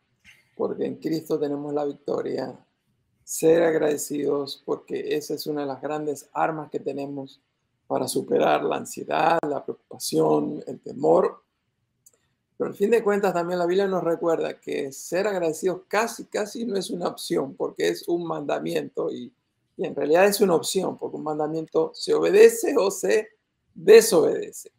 porque 0.60 0.84
en 0.84 0.96
Cristo 0.96 1.38
tenemos 1.38 1.72
la 1.72 1.86
victoria. 1.86 2.54
Ser 3.24 3.62
agradecidos 3.62 4.62
porque 4.66 5.16
esa 5.16 5.34
es 5.34 5.46
una 5.46 5.62
de 5.62 5.66
las 5.68 5.80
grandes 5.80 6.28
armas 6.34 6.68
que 6.70 6.80
tenemos 6.80 7.40
para 7.86 8.06
superar 8.06 8.62
la 8.64 8.76
ansiedad, 8.76 9.38
la 9.48 9.64
preocupación, 9.64 10.62
el 10.66 10.80
temor 10.80 11.42
pero 12.60 12.72
al 12.72 12.76
fin 12.76 12.90
de 12.90 13.02
cuentas 13.02 13.32
también 13.32 13.58
la 13.58 13.64
Biblia 13.64 13.88
nos 13.88 14.04
recuerda 14.04 14.60
que 14.60 14.92
ser 14.92 15.26
agradecidos 15.26 15.80
casi, 15.88 16.26
casi 16.26 16.66
no 16.66 16.76
es 16.76 16.90
una 16.90 17.08
opción, 17.08 17.54
porque 17.54 17.88
es 17.88 18.06
un 18.06 18.26
mandamiento 18.26 19.10
y, 19.10 19.32
en 19.78 19.96
realidad 19.96 20.26
es 20.26 20.42
una 20.42 20.56
opción, 20.56 20.98
porque 20.98 21.16
un 21.16 21.22
mandamiento 21.22 21.90
se 21.94 22.12
obedece 22.12 22.76
o 22.76 22.90
se 22.90 23.28
desobedece. 23.72 24.72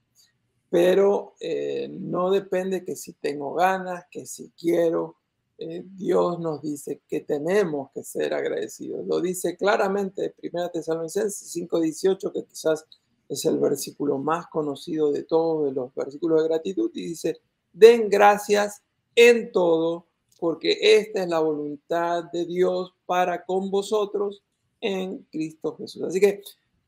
Pero 0.69 1.33
eh, 1.39 1.87
no 1.89 2.29
depende 2.29 2.85
que 2.85 2.95
si 2.95 3.13
tengo 3.13 3.55
ganas, 3.55 4.05
que 4.11 4.27
si 4.27 4.51
quiero. 4.51 5.15
Eh, 5.63 5.83
Dios 5.85 6.39
nos 6.39 6.59
dice 6.63 7.03
que 7.07 7.19
tenemos 7.19 7.91
que 7.93 8.03
ser 8.03 8.33
agradecidos. 8.33 9.05
Lo 9.05 9.21
dice 9.21 9.55
claramente 9.55 10.33
1 10.41 10.69
Tesalonicenses 10.71 11.51
5:18, 11.51 12.33
que 12.33 12.45
quizás 12.45 12.83
es 13.29 13.45
el 13.45 13.59
versículo 13.59 14.17
más 14.17 14.47
conocido 14.47 15.11
de 15.11 15.21
todos 15.21 15.71
los 15.71 15.93
versículos 15.93 16.41
de 16.41 16.49
gratitud, 16.49 16.89
y 16.95 17.09
dice, 17.09 17.41
den 17.71 18.09
gracias 18.09 18.81
en 19.13 19.51
todo, 19.51 20.07
porque 20.39 20.79
esta 20.81 21.21
es 21.21 21.29
la 21.29 21.39
voluntad 21.39 22.23
de 22.33 22.45
Dios 22.47 22.95
para 23.05 23.45
con 23.45 23.69
vosotros 23.69 24.41
en 24.79 25.19
Cristo 25.31 25.75
Jesús. 25.77 26.01
Así 26.01 26.19
que 26.19 26.41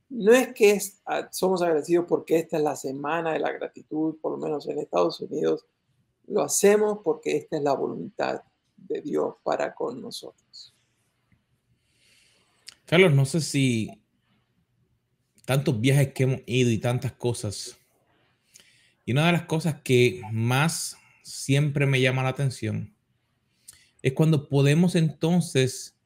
no 0.10 0.32
es 0.32 0.52
que 0.56 0.80
ah, 1.06 1.30
somos 1.32 1.62
agradecidos 1.62 2.08
porque 2.10 2.38
esta 2.40 2.58
es 2.58 2.64
la 2.64 2.76
semana 2.76 3.34
de 3.34 3.40
la 3.40 3.52
gratitud, 3.52 4.16
por 4.20 4.32
lo 4.32 4.40
menos 4.40 4.68
en 4.68 4.80
Estados 4.80 5.22
Unidos, 5.22 5.64
lo 6.26 6.42
hacemos 6.42 7.02
porque 7.04 7.38
esta 7.38 7.58
es 7.58 7.64
la 7.64 7.74
voluntad 7.74 8.42
de 8.88 9.02
Dios 9.02 9.36
para 9.44 9.74
con 9.74 10.02
nosotros. 10.02 10.74
Carlos, 12.86 13.14
no 13.14 13.26
sé 13.26 13.42
si 13.42 13.90
tantos 15.46 15.80
viajes 15.80 16.14
que 16.14 16.24
hemos 16.24 16.42
ido 16.46 16.70
y 16.70 16.78
tantas 16.78 17.14
cosas 17.14 17.78
y 19.06 19.12
una 19.12 19.26
de 19.26 19.34
las 19.34 19.46
cosas 19.46 19.82
que 19.84 20.22
más 20.32 20.98
siempre 21.24 21.86
me 21.86 22.00
llama 22.00 22.24
la 22.24 22.30
atención 22.30 22.96
es 24.02 24.14
cuando 24.14 24.50
podemos 24.50 24.96
entonces 24.96 25.98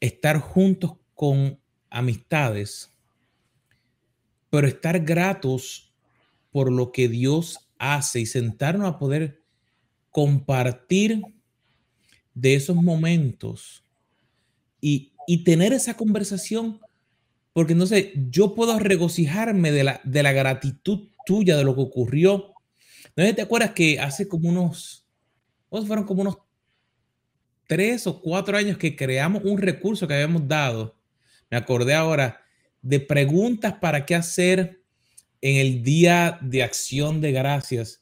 estar 0.00 0.38
juntos 0.38 0.96
con 1.14 1.60
amistades, 1.90 2.94
pero 4.50 4.66
estar 4.66 5.00
gratos 5.00 5.94
por 6.50 6.70
lo 6.70 6.92
que 6.92 7.08
Dios 7.08 7.70
hace 7.78 8.20
y 8.20 8.26
sentarnos 8.26 8.88
a 8.88 8.98
poder 8.98 9.42
compartir 10.10 11.22
de 12.34 12.54
esos 12.54 12.76
momentos 12.76 13.84
y, 14.80 15.12
tener 15.44 15.72
esa 15.72 15.96
conversación, 15.96 16.80
porque 17.52 17.72
entonces 17.74 18.08
yo 18.30 18.56
puedo 18.56 18.76
regocijarme 18.80 19.70
de 19.70 19.84
la, 19.84 20.00
de 20.02 20.24
la 20.24 20.32
gratitud 20.32 21.08
tuya 21.24 21.56
de 21.56 21.62
lo 21.62 21.76
que 21.76 21.82
ocurrió. 21.82 22.52
¿No 23.14 23.34
te 23.34 23.42
acuerdas 23.42 23.70
que 23.70 24.00
hace 24.00 24.26
como 24.26 24.48
unos, 24.48 25.06
fueron 25.70 26.04
como 26.04 26.22
unos 26.22 26.38
tres 27.68 28.08
o 28.08 28.20
cuatro 28.20 28.56
años 28.56 28.76
que 28.76 28.96
creamos 28.96 29.44
un 29.44 29.58
recurso 29.58 30.08
que 30.08 30.14
habíamos 30.14 30.48
dado? 30.48 30.98
Me 31.48 31.56
acordé 31.56 31.94
ahora 31.94 32.40
de 32.82 32.98
preguntas 32.98 33.74
para 33.74 34.04
qué 34.06 34.16
hacer 34.16 34.82
en 35.40 35.56
el 35.56 35.82
día 35.82 36.38
de 36.42 36.62
acción 36.62 37.20
de 37.20 37.30
gracias. 37.32 37.99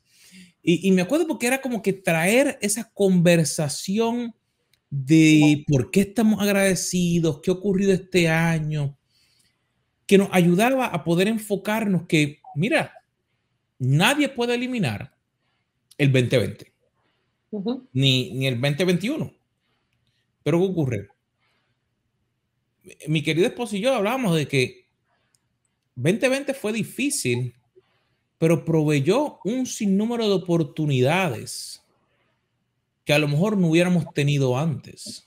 Y, 0.71 0.93
me 0.93 1.01
acuerdo 1.01 1.27
porque 1.27 1.47
era 1.47 1.63
como 1.63 1.81
que 1.81 1.95
traer 1.95 2.59
esa 2.61 2.91
conversación 2.93 4.35
de 4.91 5.65
por 5.67 5.91
qué 5.91 6.01
estamos 6.01 6.43
agradecidos, 6.43 7.41
qué 7.41 7.51
ha 7.51 7.55
ocurrido 7.55 7.95
este 7.95 8.29
año, 8.29 8.95
que 10.07 10.19
nos 10.19 10.29
ayudaba 10.31 10.85
a 10.85 11.05
poder 11.05 11.27
enfocarnos 11.27 12.03
que, 12.07 12.43
mira, 12.55 12.93
nadie 13.79 14.29
puede 14.29 14.57
eliminar 14.57 15.17
el 15.97 16.13
2020, 16.13 16.71
ni, 17.95 18.33
ni 18.33 18.47
el 18.47 18.61
2021. 18.61 19.33
Pero 20.43 20.59
¿qué 20.59 20.67
ocurre? 20.67 21.09
Mi 23.07 23.23
querido 23.23 23.47
esposo 23.47 23.75
y 23.75 23.81
yo 23.81 23.95
hablábamos 23.95 24.37
de 24.37 24.47
que 24.47 24.85
2020 25.95 26.53
fue 26.53 26.75
difícil, 26.75 27.55
pero 28.39 28.65
proveyó 28.65 29.41
un 29.45 29.67
sinnúmero 29.67 30.29
de 30.29 30.35
oportunidades 30.35 31.83
que 33.05 33.13
a 33.13 33.19
lo 33.19 33.29
mejor 33.29 33.57
no 33.57 33.69
hubiéramos 33.69 34.13
tenido 34.15 34.57
antes. 34.57 35.27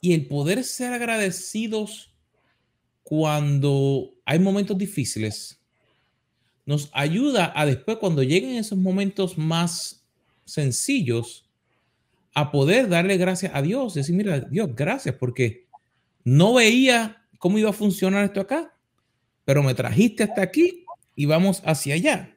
Y 0.00 0.12
el 0.12 0.26
poder 0.26 0.64
ser 0.64 0.92
agradecidos 0.92 2.12
cuando 3.02 4.12
hay 4.24 4.38
momentos 4.38 4.76
difíciles 4.76 5.60
nos 6.64 6.90
ayuda 6.92 7.52
a 7.54 7.66
después, 7.66 7.98
cuando 7.98 8.22
lleguen 8.22 8.56
esos 8.56 8.78
momentos 8.78 9.36
más 9.36 10.04
sencillos, 10.44 11.44
a 12.34 12.50
poder 12.50 12.88
darle 12.88 13.16
gracias 13.16 13.52
a 13.54 13.62
Dios. 13.62 13.94
Decir, 13.94 14.14
mira, 14.14 14.40
Dios, 14.40 14.70
gracias, 14.74 15.14
porque 15.16 15.66
no 16.24 16.54
veía 16.54 17.24
cómo 17.38 17.58
iba 17.58 17.70
a 17.70 17.74
funcionar 17.74 18.24
esto 18.24 18.40
acá, 18.40 18.74
pero 19.44 19.62
me 19.62 19.74
trajiste 19.74 20.22
hasta 20.22 20.42
aquí 20.42 20.81
y 21.14 21.26
vamos 21.26 21.62
hacia 21.64 21.94
allá. 21.94 22.36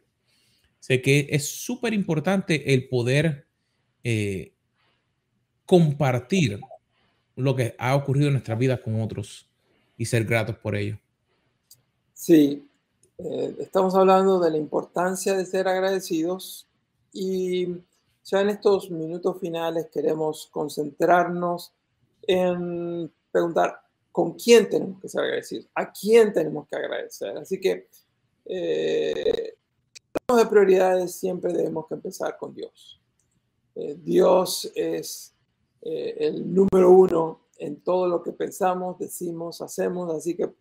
Sé 0.79 1.01
que 1.01 1.27
es 1.31 1.47
súper 1.47 1.93
importante 1.93 2.73
el 2.73 2.87
poder 2.87 3.47
eh, 4.03 4.53
compartir 5.65 6.59
lo 7.35 7.55
que 7.55 7.75
ha 7.79 7.95
ocurrido 7.95 8.27
en 8.27 8.33
nuestra 8.33 8.55
vida 8.55 8.81
con 8.81 9.01
otros 9.01 9.49
y 9.97 10.05
ser 10.05 10.25
gratos 10.25 10.57
por 10.57 10.75
ello. 10.75 10.99
Sí, 12.13 12.67
eh, 13.17 13.55
estamos 13.59 13.95
hablando 13.95 14.39
de 14.39 14.51
la 14.51 14.57
importancia 14.57 15.35
de 15.35 15.45
ser 15.45 15.67
agradecidos 15.67 16.67
y 17.11 17.67
ya 18.23 18.41
en 18.41 18.49
estos 18.49 18.91
minutos 18.91 19.39
finales 19.39 19.87
queremos 19.91 20.47
concentrarnos 20.51 21.71
en 22.27 23.11
preguntar 23.31 23.81
con 24.11 24.33
quién 24.33 24.69
tenemos 24.69 25.01
que 25.01 25.09
ser 25.09 25.23
agradecidos, 25.23 25.67
a 25.75 25.91
quién 25.91 26.31
tenemos 26.33 26.67
que 26.67 26.75
agradecer. 26.75 27.37
Así 27.37 27.59
que 27.59 27.87
eh, 28.45 29.55
de 30.33 30.45
prioridades 30.47 31.15
siempre 31.15 31.53
debemos 31.53 31.87
que 31.87 31.95
empezar 31.95 32.37
con 32.37 32.53
Dios. 32.53 32.99
Eh, 33.75 33.95
Dios 34.01 34.71
es 34.75 35.35
eh, 35.81 36.15
el 36.19 36.53
número 36.53 36.89
uno 36.89 37.41
en 37.57 37.81
todo 37.81 38.07
lo 38.07 38.23
que 38.23 38.31
pensamos, 38.31 38.97
decimos, 38.97 39.61
hacemos, 39.61 40.13
así 40.13 40.35
que 40.35 40.51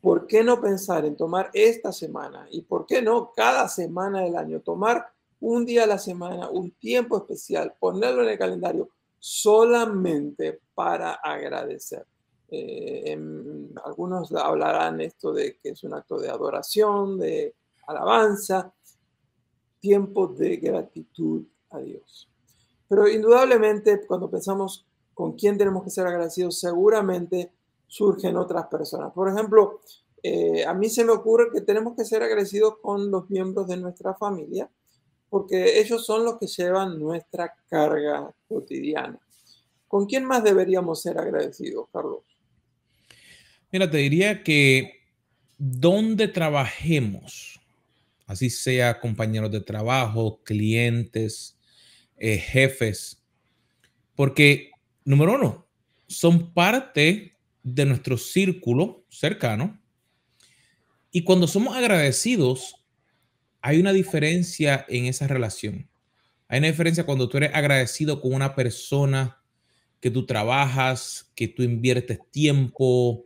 ¿por 0.00 0.26
qué 0.26 0.42
no 0.42 0.60
pensar 0.60 1.04
en 1.04 1.16
tomar 1.16 1.50
esta 1.52 1.92
semana 1.92 2.46
y 2.50 2.62
por 2.62 2.86
qué 2.86 3.00
no 3.00 3.32
cada 3.34 3.68
semana 3.68 4.22
del 4.22 4.36
año 4.36 4.60
tomar 4.60 5.06
un 5.40 5.64
día 5.64 5.84
a 5.84 5.86
la 5.86 5.98
semana, 5.98 6.48
un 6.48 6.70
tiempo 6.72 7.18
especial, 7.18 7.74
ponerlo 7.78 8.22
en 8.22 8.30
el 8.30 8.38
calendario 8.38 8.90
solamente 9.18 10.60
para 10.74 11.14
agradecer. 11.14 12.06
Eh, 12.48 13.18
algunos 13.84 14.32
hablarán 14.32 15.00
esto 15.00 15.32
de 15.32 15.58
que 15.58 15.70
es 15.70 15.82
un 15.84 15.94
acto 15.94 16.18
de 16.18 16.28
adoración, 16.28 17.18
de 17.18 17.54
alabanza, 17.86 18.72
tiempo 19.80 20.28
de 20.28 20.56
gratitud 20.56 21.44
a 21.70 21.78
Dios. 21.78 22.28
Pero 22.88 23.08
indudablemente 23.08 24.06
cuando 24.06 24.30
pensamos 24.30 24.86
con 25.14 25.32
quién 25.32 25.56
tenemos 25.56 25.82
que 25.82 25.90
ser 25.90 26.06
agradecidos, 26.06 26.60
seguramente 26.60 27.52
surgen 27.86 28.36
otras 28.36 28.66
personas. 28.66 29.12
Por 29.12 29.28
ejemplo, 29.28 29.80
eh, 30.22 30.64
a 30.64 30.74
mí 30.74 30.88
se 30.90 31.04
me 31.04 31.12
ocurre 31.12 31.50
que 31.52 31.60
tenemos 31.60 31.94
que 31.96 32.04
ser 32.04 32.22
agradecidos 32.22 32.78
con 32.82 33.10
los 33.10 33.30
miembros 33.30 33.66
de 33.68 33.76
nuestra 33.76 34.14
familia, 34.14 34.70
porque 35.28 35.80
ellos 35.80 36.04
son 36.04 36.24
los 36.24 36.38
que 36.38 36.46
llevan 36.46 36.98
nuestra 36.98 37.54
carga 37.68 38.32
cotidiana. 38.48 39.18
¿Con 39.88 40.06
quién 40.06 40.24
más 40.24 40.42
deberíamos 40.42 41.00
ser 41.00 41.18
agradecidos, 41.18 41.88
Carlos? 41.92 42.35
Mira, 43.72 43.90
te 43.90 43.98
diría 43.98 44.42
que 44.44 45.00
donde 45.58 46.28
trabajemos, 46.28 47.60
así 48.26 48.50
sea 48.50 49.00
compañeros 49.00 49.50
de 49.50 49.60
trabajo, 49.60 50.40
clientes, 50.44 51.58
eh, 52.16 52.38
jefes, 52.38 53.22
porque, 54.14 54.70
número 55.04 55.34
uno, 55.34 55.66
son 56.06 56.52
parte 56.54 57.36
de 57.62 57.84
nuestro 57.84 58.16
círculo 58.18 59.04
cercano 59.08 59.80
y 61.10 61.22
cuando 61.22 61.48
somos 61.48 61.76
agradecidos, 61.76 62.76
hay 63.60 63.80
una 63.80 63.92
diferencia 63.92 64.86
en 64.88 65.06
esa 65.06 65.26
relación. 65.26 65.88
Hay 66.48 66.58
una 66.58 66.68
diferencia 66.68 67.04
cuando 67.04 67.28
tú 67.28 67.38
eres 67.38 67.52
agradecido 67.54 68.20
con 68.20 68.34
una 68.34 68.54
persona 68.54 69.42
que 70.00 70.10
tú 70.10 70.26
trabajas, 70.26 71.32
que 71.34 71.48
tú 71.48 71.62
inviertes 71.62 72.20
tiempo, 72.30 73.25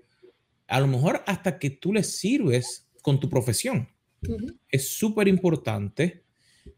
a 0.70 0.80
lo 0.80 0.86
mejor 0.86 1.22
hasta 1.26 1.58
que 1.58 1.70
tú 1.70 1.92
le 1.92 2.02
sirves 2.02 2.88
con 3.02 3.18
tu 3.18 3.28
profesión. 3.28 3.88
Es 4.68 4.88
súper 4.88 5.28
importante. 5.28 6.24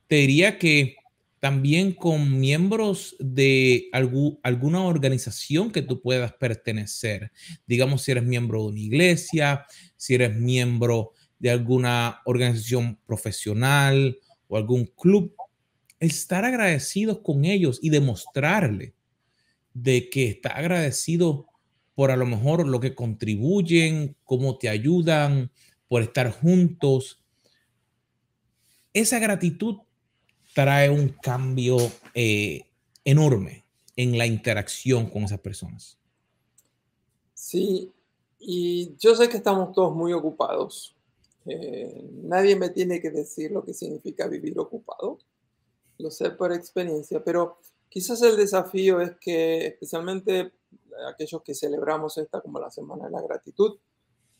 Te 0.06 0.16
diría 0.16 0.58
que 0.58 0.96
también 1.40 1.92
con 1.92 2.38
miembros 2.38 3.16
de 3.18 3.88
alguna 3.92 4.84
organización 4.84 5.72
que 5.72 5.82
tú 5.82 6.00
puedas 6.00 6.32
pertenecer. 6.34 7.32
Digamos, 7.66 8.02
si 8.02 8.12
eres 8.12 8.24
miembro 8.24 8.62
de 8.62 8.68
una 8.68 8.80
iglesia, 8.80 9.66
si 9.96 10.14
eres 10.14 10.34
miembro 10.36 11.12
de 11.38 11.50
alguna 11.50 12.22
organización 12.24 12.98
profesional 13.04 14.16
o 14.46 14.56
algún 14.56 14.86
club, 14.86 15.34
estar 15.98 16.44
agradecidos 16.44 17.18
con 17.18 17.44
ellos 17.44 17.78
y 17.82 17.90
demostrarle 17.90 18.94
de 19.74 20.08
que 20.08 20.28
está 20.28 20.50
agradecido 20.50 21.46
por 21.94 22.10
a 22.10 22.16
lo 22.16 22.26
mejor 22.26 22.66
lo 22.66 22.80
que 22.80 22.94
contribuyen, 22.94 24.16
cómo 24.24 24.58
te 24.58 24.68
ayudan, 24.68 25.50
por 25.88 26.02
estar 26.02 26.30
juntos. 26.30 27.22
Esa 28.94 29.18
gratitud 29.18 29.78
trae 30.54 30.90
un 30.90 31.08
cambio 31.22 31.76
eh, 32.14 32.66
enorme 33.04 33.64
en 33.96 34.16
la 34.16 34.26
interacción 34.26 35.08
con 35.08 35.24
esas 35.24 35.40
personas. 35.40 35.98
Sí, 37.34 37.90
y 38.38 38.94
yo 38.98 39.14
sé 39.14 39.28
que 39.28 39.36
estamos 39.36 39.72
todos 39.74 39.94
muy 39.94 40.12
ocupados, 40.12 40.94
eh, 41.44 42.08
nadie 42.22 42.56
me 42.56 42.70
tiene 42.70 43.00
que 43.00 43.10
decir 43.10 43.50
lo 43.50 43.64
que 43.64 43.74
significa 43.74 44.28
vivir 44.28 44.58
ocupado, 44.58 45.18
lo 45.98 46.10
sé 46.10 46.30
por 46.30 46.52
experiencia, 46.52 47.22
pero 47.22 47.58
quizás 47.88 48.22
el 48.22 48.36
desafío 48.36 49.00
es 49.00 49.12
que 49.20 49.66
especialmente 49.66 50.52
aquellos 51.08 51.42
que 51.42 51.54
celebramos 51.54 52.18
esta 52.18 52.40
como 52.40 52.58
la 52.58 52.70
Semana 52.70 53.06
de 53.06 53.10
la 53.10 53.22
Gratitud 53.22 53.78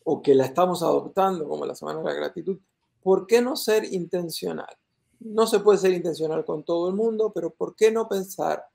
o 0.05 0.23
que 0.23 0.35
la 0.35 0.47
estamos 0.47 0.83
adoptando 0.83 1.49
como 1.49 1.65
la 1.65 1.75
Semana 1.75 2.01
de 2.01 2.05
la 2.05 2.15
Gratitud, 2.15 2.59
¿por 3.03 3.27
qué 3.27 3.41
no 3.41 3.57
ser 3.57 3.85
intencional? 3.93 4.77
No 5.21 5.47
se 5.47 5.61
puede 5.61 5.79
ser 5.79 5.93
intencional 5.93 6.45
con 6.45 6.65
todo 6.65 6.89
el 6.89 6.95
mundo, 6.95 7.33
pero 7.35 7.51
¿por 7.51 7.77
qué 7.77 7.93
no 7.93 8.09
pensar 8.09 8.67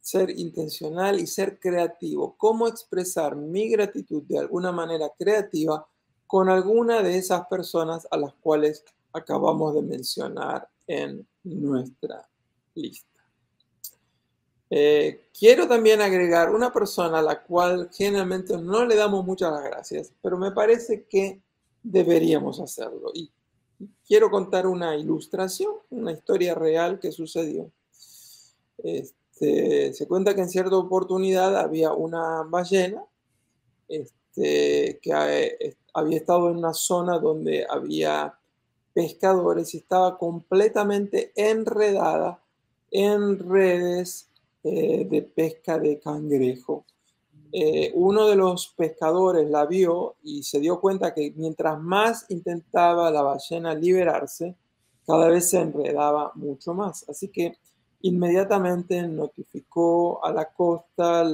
ser 0.00 0.30
intencional 0.30 1.20
y 1.20 1.26
ser 1.26 1.60
creativo? 1.60 2.34
¿Cómo 2.36 2.66
expresar 2.66 3.36
mi 3.36 3.68
gratitud 3.68 4.22
de 4.24 4.38
alguna 4.38 4.72
manera 4.72 5.12
creativa 5.16 5.86
con 6.26 6.48
alguna 6.48 7.02
de 7.02 7.18
esas 7.18 7.46
personas 7.46 8.08
a 8.10 8.16
las 8.16 8.32
cuales 8.34 8.84
acabamos 9.12 9.74
de 9.74 9.82
mencionar 9.82 10.66
en 10.86 11.26
nuestra 11.44 12.26
lista. 12.74 13.11
Eh, 14.74 15.26
quiero 15.38 15.68
también 15.68 16.00
agregar 16.00 16.48
una 16.48 16.72
persona 16.72 17.18
a 17.18 17.22
la 17.22 17.42
cual 17.42 17.90
generalmente 17.92 18.56
no 18.56 18.86
le 18.86 18.96
damos 18.96 19.22
muchas 19.22 19.52
gracias, 19.62 20.14
pero 20.22 20.38
me 20.38 20.50
parece 20.50 21.04
que 21.04 21.42
deberíamos 21.82 22.58
hacerlo. 22.58 23.10
Y 23.12 23.30
quiero 24.06 24.30
contar 24.30 24.66
una 24.66 24.96
ilustración, 24.96 25.74
una 25.90 26.12
historia 26.12 26.54
real 26.54 26.98
que 26.98 27.12
sucedió. 27.12 27.70
Este, 28.78 29.92
se 29.92 30.08
cuenta 30.08 30.34
que 30.34 30.40
en 30.40 30.48
cierta 30.48 30.74
oportunidad 30.78 31.54
había 31.58 31.92
una 31.92 32.42
ballena 32.42 33.04
este, 33.88 34.98
que 35.02 35.10
eh, 35.12 35.76
había 35.92 36.16
estado 36.16 36.50
en 36.50 36.56
una 36.56 36.72
zona 36.72 37.18
donde 37.18 37.66
había 37.68 38.38
pescadores 38.94 39.74
y 39.74 39.78
estaba 39.78 40.16
completamente 40.16 41.30
enredada 41.36 42.42
en 42.90 43.38
redes 43.38 44.31
eh, 44.64 45.06
de 45.10 45.22
pesca 45.22 45.78
de 45.78 45.98
cangrejo. 45.98 46.84
Eh, 47.50 47.90
uno 47.94 48.28
de 48.28 48.36
los 48.36 48.68
pescadores 48.68 49.50
la 49.50 49.66
vio 49.66 50.14
y 50.22 50.42
se 50.42 50.60
dio 50.60 50.80
cuenta 50.80 51.12
que 51.12 51.32
mientras 51.36 51.80
más 51.80 52.24
intentaba 52.30 53.10
la 53.10 53.22
ballena 53.22 53.74
liberarse, 53.74 54.54
cada 55.06 55.28
vez 55.28 55.50
se 55.50 55.60
enredaba 55.60 56.32
mucho 56.36 56.74
más. 56.74 57.08
Así 57.08 57.28
que 57.28 57.58
inmediatamente 58.02 59.02
notificó 59.06 60.24
a 60.24 60.32
la 60.32 60.46
costa, 60.46 61.24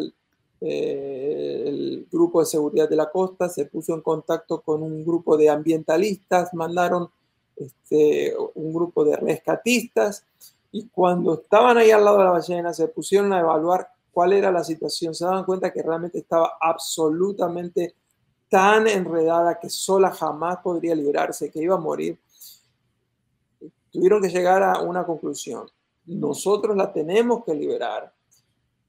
eh, 0.60 1.64
el, 1.66 2.08
grupo 2.10 2.40
de 2.40 2.46
seguridad 2.46 2.88
de 2.88 2.96
la 2.96 3.10
costa 3.10 3.48
se 3.48 3.66
puso 3.66 3.94
en 3.94 4.00
contacto 4.00 4.62
con 4.62 4.82
un 4.82 5.04
grupo 5.04 5.36
de 5.36 5.50
ambientalistas, 5.50 6.52
mandaron 6.54 7.10
este, 7.56 8.34
un 8.54 8.72
grupo 8.72 9.04
de 9.04 9.16
rescatistas 9.16 10.24
y 10.70 10.88
cuando 10.88 11.35
estaban 11.35 11.78
ahí 11.78 11.90
al 11.90 12.04
lado 12.04 12.18
de 12.18 12.24
la 12.24 12.31
ballena 12.31 12.74
se 12.74 12.88
pusieron 12.88 13.33
a 13.33 13.40
evaluar 13.40 13.88
cuál 14.11 14.33
era 14.33 14.50
la 14.50 14.64
situación, 14.64 15.14
se 15.14 15.24
daban 15.24 15.44
cuenta 15.44 15.72
que 15.72 15.83
realmente 15.83 16.18
estaba 16.18 16.52
absolutamente 16.61 17.94
tan 18.48 18.87
enredada 18.87 19.59
que 19.59 19.68
sola 19.68 20.11
jamás 20.11 20.59
podría 20.62 20.94
liberarse, 20.94 21.50
que 21.50 21.62
iba 21.62 21.76
a 21.76 21.81
morir. 21.81 22.18
Tuvieron 23.90 24.22
que 24.22 24.28
llegar 24.28 24.62
a 24.62 24.81
una 24.81 25.04
conclusión. 25.04 25.68
Nosotros 26.07 26.76
la 26.76 26.92
tenemos 26.92 27.44
que 27.44 27.54
liberar, 27.54 28.12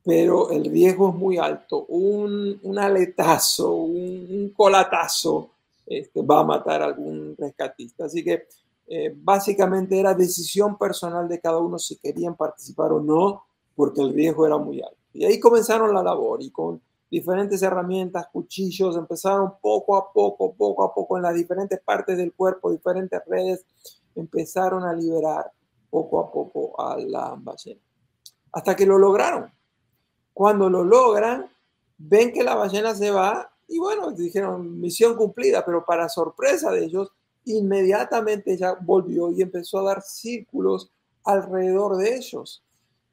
pero 0.04 0.50
el 0.52 0.66
riesgo 0.66 1.10
es 1.10 1.16
muy 1.16 1.38
alto. 1.38 1.86
Un, 1.90 2.60
aletazo, 2.78 3.74
un, 3.74 4.54
colatazo 4.56 5.52
este, 5.86 6.22
va 6.22 6.40
a 6.40 6.44
matar 6.44 6.82
a 6.82 6.86
algún 6.86 7.36
rescatista. 7.38 8.06
Así 8.06 8.24
que 8.24 8.48
eh, 8.92 9.14
básicamente 9.16 10.00
era 10.00 10.16
decisión 10.16 10.76
personal 10.76 11.28
de 11.30 11.40
cada 11.40 11.60
uno 11.60 11.78
si 11.78 11.98
querían 11.98 12.36
participar 12.36 12.92
o 12.92 13.00
no, 13.00 13.44
porque 13.76 14.02
el 14.02 14.14
riesgo 14.14 14.48
era 14.48 14.58
muy 14.58 14.82
alto. 14.82 14.98
Y 15.14 15.26
ahí 15.26 15.40
comenzaron 15.40 15.94
la 15.94 16.02
labor 16.02 16.42
y 16.42 16.50
con 16.50 16.82
diferentes 17.10 17.62
herramientas, 17.62 18.28
cuchillos, 18.34 18.98
empezaron 18.98 19.54
poco 19.62 19.96
a 19.96 20.12
poco, 20.12 20.56
poco 20.56 20.84
a 20.84 20.94
poco 20.94 21.18
en 21.18 21.24
las 21.24 21.36
diferentes 21.36 21.80
partes 21.80 22.18
del 22.18 22.34
cuerpo, 22.34 22.72
diferentes 22.72 23.22
redes, 23.28 23.64
empezaron 24.16 24.84
a 24.84 24.94
liberar 24.94 25.52
poco 25.92 26.20
a 26.20 26.32
poco 26.32 26.82
a 26.82 26.98
la 26.98 27.36
ballena. 27.38 27.82
Hasta 28.52 28.76
que 28.76 28.88
lo 28.88 28.98
lograron. 28.98 29.52
Cuando 30.34 30.68
lo 30.68 30.84
logran, 30.84 31.48
ven 31.96 32.34
que 32.34 32.44
la 32.44 32.56
ballena 32.56 32.96
se 32.96 33.12
va 33.12 33.52
y 33.68 33.78
bueno, 33.78 34.12
dijeron 34.12 34.82
misión 34.82 35.16
cumplida, 35.16 35.64
pero 35.64 35.86
para 35.86 36.10
sorpresa 36.10 36.72
de 36.72 36.86
ellos, 36.86 37.12
inmediatamente 37.58 38.58
ya 38.58 38.74
volvió 38.74 39.32
y 39.32 39.42
empezó 39.42 39.80
a 39.80 39.94
dar 39.94 40.02
círculos 40.02 40.92
alrededor 41.24 41.98
de 41.98 42.16
ellos. 42.16 42.64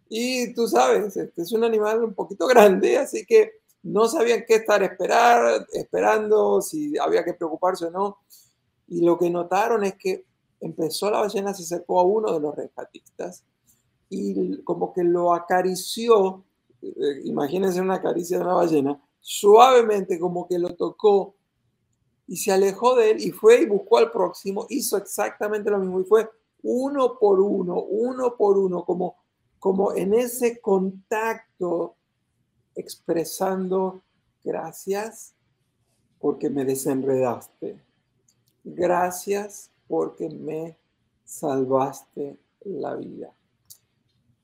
Y 0.09 0.53
tú 0.55 0.69
sabes, 0.69 1.17
este 1.17 1.43
es 1.43 1.53
un 1.53 1.65
animal 1.65 2.05
un 2.05 2.15
poquito 2.15 2.47
grande, 2.49 2.99
así 2.99 3.25
que 3.27 3.53
no 3.83 4.09
sabían 4.09 4.45
qué 4.47 4.57
estar 4.57 4.83
esperar, 4.83 5.67
esperando, 5.73 6.61
si 6.61 6.97
había 6.99 7.25
que 7.25 7.35
preocuparse 7.35 7.87
o 7.87 7.91
no. 7.91 8.19
Y 8.89 9.05
lo 9.05 9.19
que 9.19 9.31
notaron 9.31 9.85
es 9.85 9.95
que 9.95 10.25
empezó 10.61 11.11
la 11.11 11.21
ballena, 11.21 11.55
se 11.55 11.63
acercó 11.63 12.01
a 12.01 12.05
uno 12.05 12.33
de 12.33 12.41
los 12.41 12.55
rescatistas 12.55 13.45
y 14.09 14.63
como 14.63 14.93
que 14.93 15.05
lo 15.05 15.35
acarició, 15.35 16.45
eh, 16.83 17.23
imagínense 17.25 17.81
una 17.81 18.01
caricia 18.01 18.39
de 18.39 18.45
una 18.45 18.55
ballena, 18.55 19.01
suavemente 19.21 20.19
como 20.19 20.47
que 20.47 20.59
lo 20.59 20.75
tocó 20.75 21.36
y 22.27 22.37
se 22.37 22.53
alejó 22.53 22.97
de 22.97 23.11
él 23.13 23.21
y 23.21 23.31
fue 23.31 23.63
y 23.63 23.67
buscó 23.67 23.99
al 23.99 24.11
próximo, 24.11 24.67
hizo 24.69 24.97
exactamente 24.97 25.71
lo 25.71 25.79
mismo 25.79 26.01
y 26.01 26.05
fue 26.05 26.29
uno 26.63 27.19
por 27.19 27.41
uno, 27.41 27.81
uno 27.83 28.37
por 28.37 28.59
uno, 28.59 28.85
como, 28.85 29.17
como 29.59 29.95
en 29.95 30.15
ese 30.15 30.61
contacto 30.61 31.95
expresando 32.75 34.03
gracias 34.43 35.35
porque 36.19 36.51
me 36.51 36.65
desenredaste. 36.65 37.81
Gracias 38.65 39.71
porque 39.87 40.29
me 40.29 40.77
salvaste 41.25 42.37
la 42.65 42.97
vida. 42.97 43.33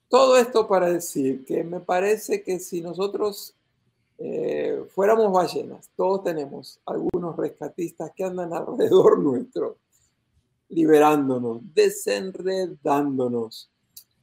Todo 0.08 0.36
esto 0.36 0.68
para 0.68 0.90
decir 0.90 1.44
que 1.44 1.64
me 1.64 1.80
parece 1.80 2.42
que 2.42 2.58
si 2.58 2.80
nosotros 2.80 3.56
eh, 4.24 4.87
fuéramos 4.94 5.32
ballenas, 5.32 5.90
todos 5.96 6.22
tenemos 6.22 6.78
algunos 6.87 7.37
rescatistas 7.37 8.12
que 8.14 8.22
andan 8.22 8.52
alrededor 8.54 9.18
nuestro, 9.18 9.78
liberándonos, 10.68 11.61
desenredándonos. 11.74 13.68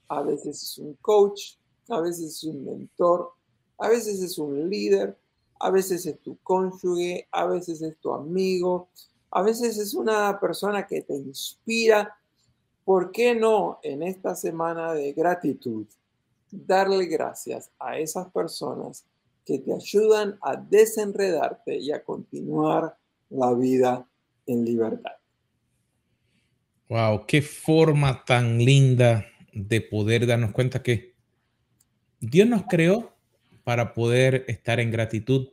A 0.07 0.21
veces 0.21 0.63
es 0.63 0.77
un 0.77 0.93
coach, 1.01 1.57
a 1.89 1.99
veces 1.99 2.27
es 2.27 2.43
un 2.45 2.63
mentor, 2.63 3.33
a 3.77 3.89
veces 3.89 4.21
es 4.21 4.37
un 4.37 4.69
líder, 4.69 5.17
a 5.59 5.69
veces 5.69 6.05
es 6.05 6.17
tu 6.21 6.37
cónyuge, 6.43 7.27
a 7.29 7.45
veces 7.45 7.81
es 7.81 7.97
tu 7.97 8.13
amigo, 8.13 8.87
a 9.31 9.41
veces 9.41 9.77
es 9.77 9.93
una 9.93 10.39
persona 10.39 10.87
que 10.87 11.01
te 11.01 11.17
inspira. 11.17 12.17
¿Por 12.85 13.11
qué 13.11 13.35
no 13.35 13.79
en 13.83 14.01
esta 14.01 14.33
semana 14.33 14.93
de 14.93 15.11
gratitud 15.11 15.85
darle 16.49 17.05
gracias 17.05 17.69
a 17.77 17.99
esas 17.99 18.31
personas 18.31 19.03
que 19.49 19.57
te 19.57 19.73
ayudan 19.73 20.37
a 20.43 20.55
desenredarte 20.55 21.79
y 21.79 21.91
a 21.91 22.03
continuar 22.03 22.95
la 23.31 23.51
vida 23.55 24.07
en 24.45 24.63
libertad? 24.63 25.13
Wow, 26.87 27.25
qué 27.25 27.41
forma 27.41 28.23
tan 28.25 28.59
linda 28.59 29.25
de 29.51 29.81
poder 29.81 30.27
darnos 30.27 30.51
cuenta 30.51 30.83
que 30.83 31.15
Dios 32.19 32.47
nos 32.47 32.65
creó 32.67 33.17
para 33.63 33.95
poder 33.95 34.45
estar 34.47 34.79
en 34.79 34.91
gratitud. 34.91 35.49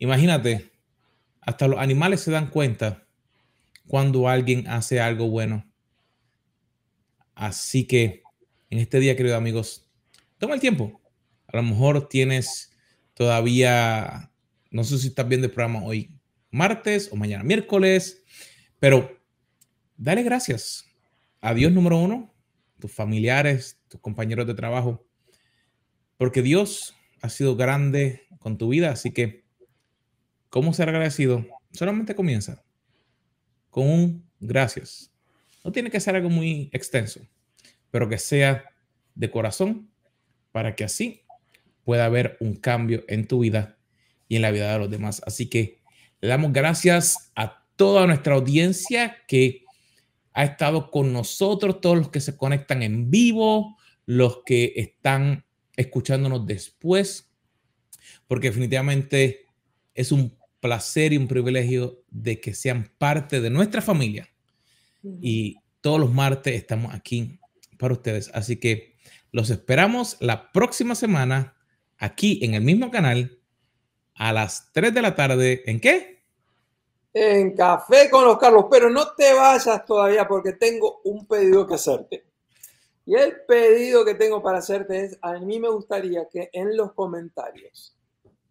Imagínate, 0.00 0.72
hasta 1.42 1.68
los 1.68 1.78
animales 1.78 2.22
se 2.22 2.32
dan 2.32 2.50
cuenta 2.50 3.06
cuando 3.86 4.28
alguien 4.28 4.66
hace 4.66 5.00
algo 5.00 5.30
bueno. 5.30 5.64
Así 7.36 7.86
que 7.86 8.24
en 8.70 8.80
este 8.80 8.98
día, 8.98 9.14
queridos 9.14 9.38
amigos, 9.38 9.88
toma 10.38 10.54
el 10.54 10.60
tiempo. 10.60 11.00
A 11.46 11.58
lo 11.58 11.62
mejor 11.62 12.08
tienes 12.08 12.75
todavía, 13.16 14.30
no 14.70 14.84
sé 14.84 14.98
si 14.98 15.08
estás 15.08 15.26
viendo 15.26 15.48
el 15.48 15.52
programa 15.52 15.84
hoy 15.84 16.12
martes 16.52 17.08
o 17.10 17.16
mañana 17.16 17.42
miércoles, 17.42 18.22
pero 18.78 19.18
dale 19.96 20.22
gracias 20.22 20.84
a 21.40 21.54
Dios 21.54 21.72
número 21.72 21.98
uno, 21.98 22.32
tus 22.78 22.92
familiares, 22.92 23.80
tus 23.88 24.00
compañeros 24.00 24.46
de 24.46 24.54
trabajo, 24.54 25.04
porque 26.16 26.42
Dios 26.42 26.94
ha 27.20 27.28
sido 27.28 27.56
grande 27.56 28.22
con 28.38 28.58
tu 28.58 28.68
vida, 28.68 28.92
así 28.92 29.10
que 29.10 29.46
¿Cómo 30.56 30.72
ser 30.72 30.88
agradecido? 30.88 31.44
Solamente 31.72 32.14
comienza 32.14 32.64
con 33.68 33.90
un 33.90 34.30
gracias. 34.40 35.12
No 35.62 35.70
tiene 35.70 35.90
que 35.90 36.00
ser 36.00 36.16
algo 36.16 36.30
muy 36.30 36.70
extenso, 36.72 37.20
pero 37.90 38.08
que 38.08 38.16
sea 38.16 38.64
de 39.14 39.30
corazón 39.30 39.90
para 40.52 40.74
que 40.74 40.84
así 40.84 41.25
pueda 41.86 42.06
haber 42.06 42.36
un 42.40 42.56
cambio 42.56 43.04
en 43.06 43.28
tu 43.28 43.38
vida 43.38 43.78
y 44.26 44.34
en 44.34 44.42
la 44.42 44.50
vida 44.50 44.72
de 44.72 44.78
los 44.80 44.90
demás. 44.90 45.22
Así 45.24 45.48
que 45.48 45.78
le 46.20 46.28
damos 46.28 46.52
gracias 46.52 47.30
a 47.36 47.64
toda 47.76 48.08
nuestra 48.08 48.34
audiencia 48.34 49.18
que 49.28 49.62
ha 50.32 50.42
estado 50.42 50.90
con 50.90 51.12
nosotros, 51.12 51.80
todos 51.80 51.96
los 51.96 52.08
que 52.08 52.20
se 52.20 52.36
conectan 52.36 52.82
en 52.82 53.08
vivo, 53.08 53.78
los 54.04 54.42
que 54.44 54.72
están 54.74 55.46
escuchándonos 55.76 56.44
después, 56.44 57.32
porque 58.26 58.48
definitivamente 58.48 59.46
es 59.94 60.10
un 60.10 60.36
placer 60.58 61.12
y 61.12 61.18
un 61.18 61.28
privilegio 61.28 62.02
de 62.10 62.40
que 62.40 62.52
sean 62.52 62.90
parte 62.98 63.40
de 63.40 63.50
nuestra 63.50 63.80
familia. 63.80 64.28
Y 65.20 65.58
todos 65.80 66.00
los 66.00 66.12
martes 66.12 66.56
estamos 66.56 66.92
aquí 66.92 67.38
para 67.78 67.94
ustedes. 67.94 68.28
Así 68.34 68.56
que 68.56 68.96
los 69.30 69.50
esperamos 69.50 70.16
la 70.18 70.50
próxima 70.50 70.96
semana 70.96 71.55
aquí 71.98 72.44
en 72.44 72.54
el 72.54 72.62
mismo 72.62 72.90
canal 72.90 73.38
a 74.14 74.32
las 74.32 74.70
3 74.72 74.94
de 74.94 75.02
la 75.02 75.14
tarde. 75.14 75.62
¿En 75.66 75.80
qué? 75.80 76.22
En 77.12 77.54
Café 77.54 78.10
con 78.10 78.24
los 78.24 78.38
Carlos. 78.38 78.66
Pero 78.70 78.90
no 78.90 79.14
te 79.14 79.32
vayas 79.34 79.84
todavía 79.84 80.26
porque 80.26 80.52
tengo 80.52 81.00
un 81.04 81.26
pedido 81.26 81.66
que 81.66 81.74
hacerte. 81.74 82.24
Y 83.04 83.14
el 83.14 83.40
pedido 83.46 84.04
que 84.04 84.14
tengo 84.14 84.42
para 84.42 84.58
hacerte 84.58 85.04
es, 85.04 85.18
a 85.22 85.34
mí 85.38 85.60
me 85.60 85.68
gustaría 85.68 86.28
que 86.28 86.50
en 86.52 86.76
los 86.76 86.92
comentarios 86.92 87.96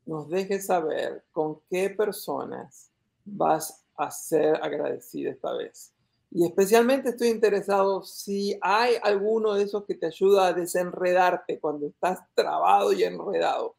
nos 0.06 0.30
dejes 0.30 0.68
saber 0.68 1.26
con 1.32 1.60
qué 1.70 1.90
personas 1.90 2.90
vas 3.26 3.86
a 3.98 4.12
ser 4.12 4.56
agradecida 4.62 5.32
esta 5.32 5.52
vez. 5.54 5.95
Y 6.32 6.46
especialmente 6.46 7.10
estoy 7.10 7.30
interesado 7.30 8.04
si 8.04 8.58
hay 8.62 8.96
alguno 9.02 9.54
de 9.54 9.64
esos 9.64 9.86
que 9.86 9.96
te 9.96 10.08
ayuda 10.08 10.48
a 10.48 10.54
desenredarte 10.54 11.60
cuando 11.60 11.88
estás 11.88 12.20
trabado 12.34 12.92
y 12.94 13.04
enredado. 13.04 13.76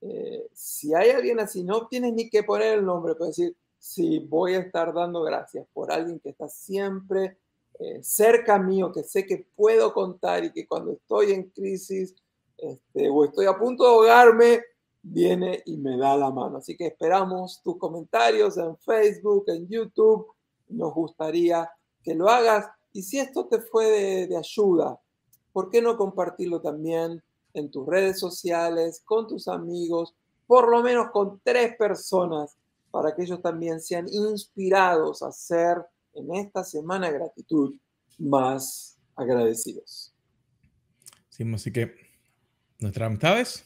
Eh, 0.00 0.48
si 0.52 0.94
hay 0.94 1.10
alguien 1.10 1.40
así, 1.40 1.64
no 1.64 1.86
tienes 1.88 2.14
ni 2.14 2.30
que 2.30 2.42
poner 2.42 2.78
el 2.78 2.84
nombre, 2.84 3.14
puedes 3.14 3.36
decir, 3.36 3.56
sí, 3.78 4.20
voy 4.20 4.54
a 4.54 4.60
estar 4.60 4.92
dando 4.94 5.22
gracias 5.22 5.66
por 5.72 5.92
alguien 5.92 6.20
que 6.20 6.30
está 6.30 6.48
siempre 6.48 7.36
eh, 7.78 8.02
cerca 8.02 8.58
mío, 8.58 8.92
que 8.92 9.04
sé 9.04 9.26
que 9.26 9.46
puedo 9.54 9.92
contar 9.92 10.44
y 10.44 10.52
que 10.52 10.66
cuando 10.66 10.92
estoy 10.92 11.32
en 11.32 11.44
crisis 11.50 12.14
este, 12.56 13.08
o 13.08 13.24
estoy 13.24 13.46
a 13.46 13.56
punto 13.56 13.84
de 13.84 13.90
ahogarme, 13.90 14.62
viene 15.00 15.62
y 15.64 15.76
me 15.76 15.96
da 15.96 16.16
la 16.16 16.30
mano. 16.30 16.58
Así 16.58 16.76
que 16.76 16.86
esperamos 16.86 17.60
tus 17.62 17.76
comentarios 17.78 18.56
en 18.58 18.76
Facebook, 18.78 19.44
en 19.48 19.68
YouTube. 19.68 20.26
Nos 20.68 20.92
gustaría 20.92 21.70
que 22.08 22.14
lo 22.14 22.28
hagas. 22.28 22.66
Y 22.92 23.02
si 23.02 23.18
esto 23.18 23.46
te 23.46 23.60
fue 23.60 24.26
de, 24.28 24.36
ayuda, 24.36 24.98
¿por 25.52 25.70
qué 25.70 25.82
no 25.82 25.96
compartirlo 25.96 26.62
también 26.62 27.22
en 27.52 27.70
tus 27.70 27.86
redes 27.86 28.18
sociales, 28.18 29.02
con 29.04 29.26
tus 29.26 29.46
amigos, 29.46 30.14
por 30.46 30.70
lo 30.70 30.82
menos 30.82 31.10
con 31.10 31.40
tres 31.44 31.76
personas, 31.76 32.56
para 32.90 33.14
que 33.14 33.22
ellos 33.22 33.42
también 33.42 33.80
sean 33.80 34.06
inspirados 34.10 35.22
a 35.22 35.30
ser 35.30 35.76
en 36.14 36.34
esta 36.34 36.64
semana 36.64 37.10
gratitud 37.10 37.74
más 38.18 38.96
agradecidos? 39.14 40.14
Sí, 41.28 41.44
así 41.54 41.70
que 41.70 41.94
nuestras 42.78 43.06
amistades, 43.06 43.64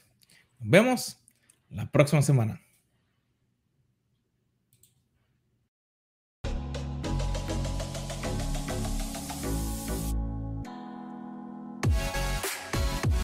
nos 0.58 0.68
vemos 0.68 1.16
la 1.70 1.88
próxima 1.90 2.22
semana. 2.22 2.60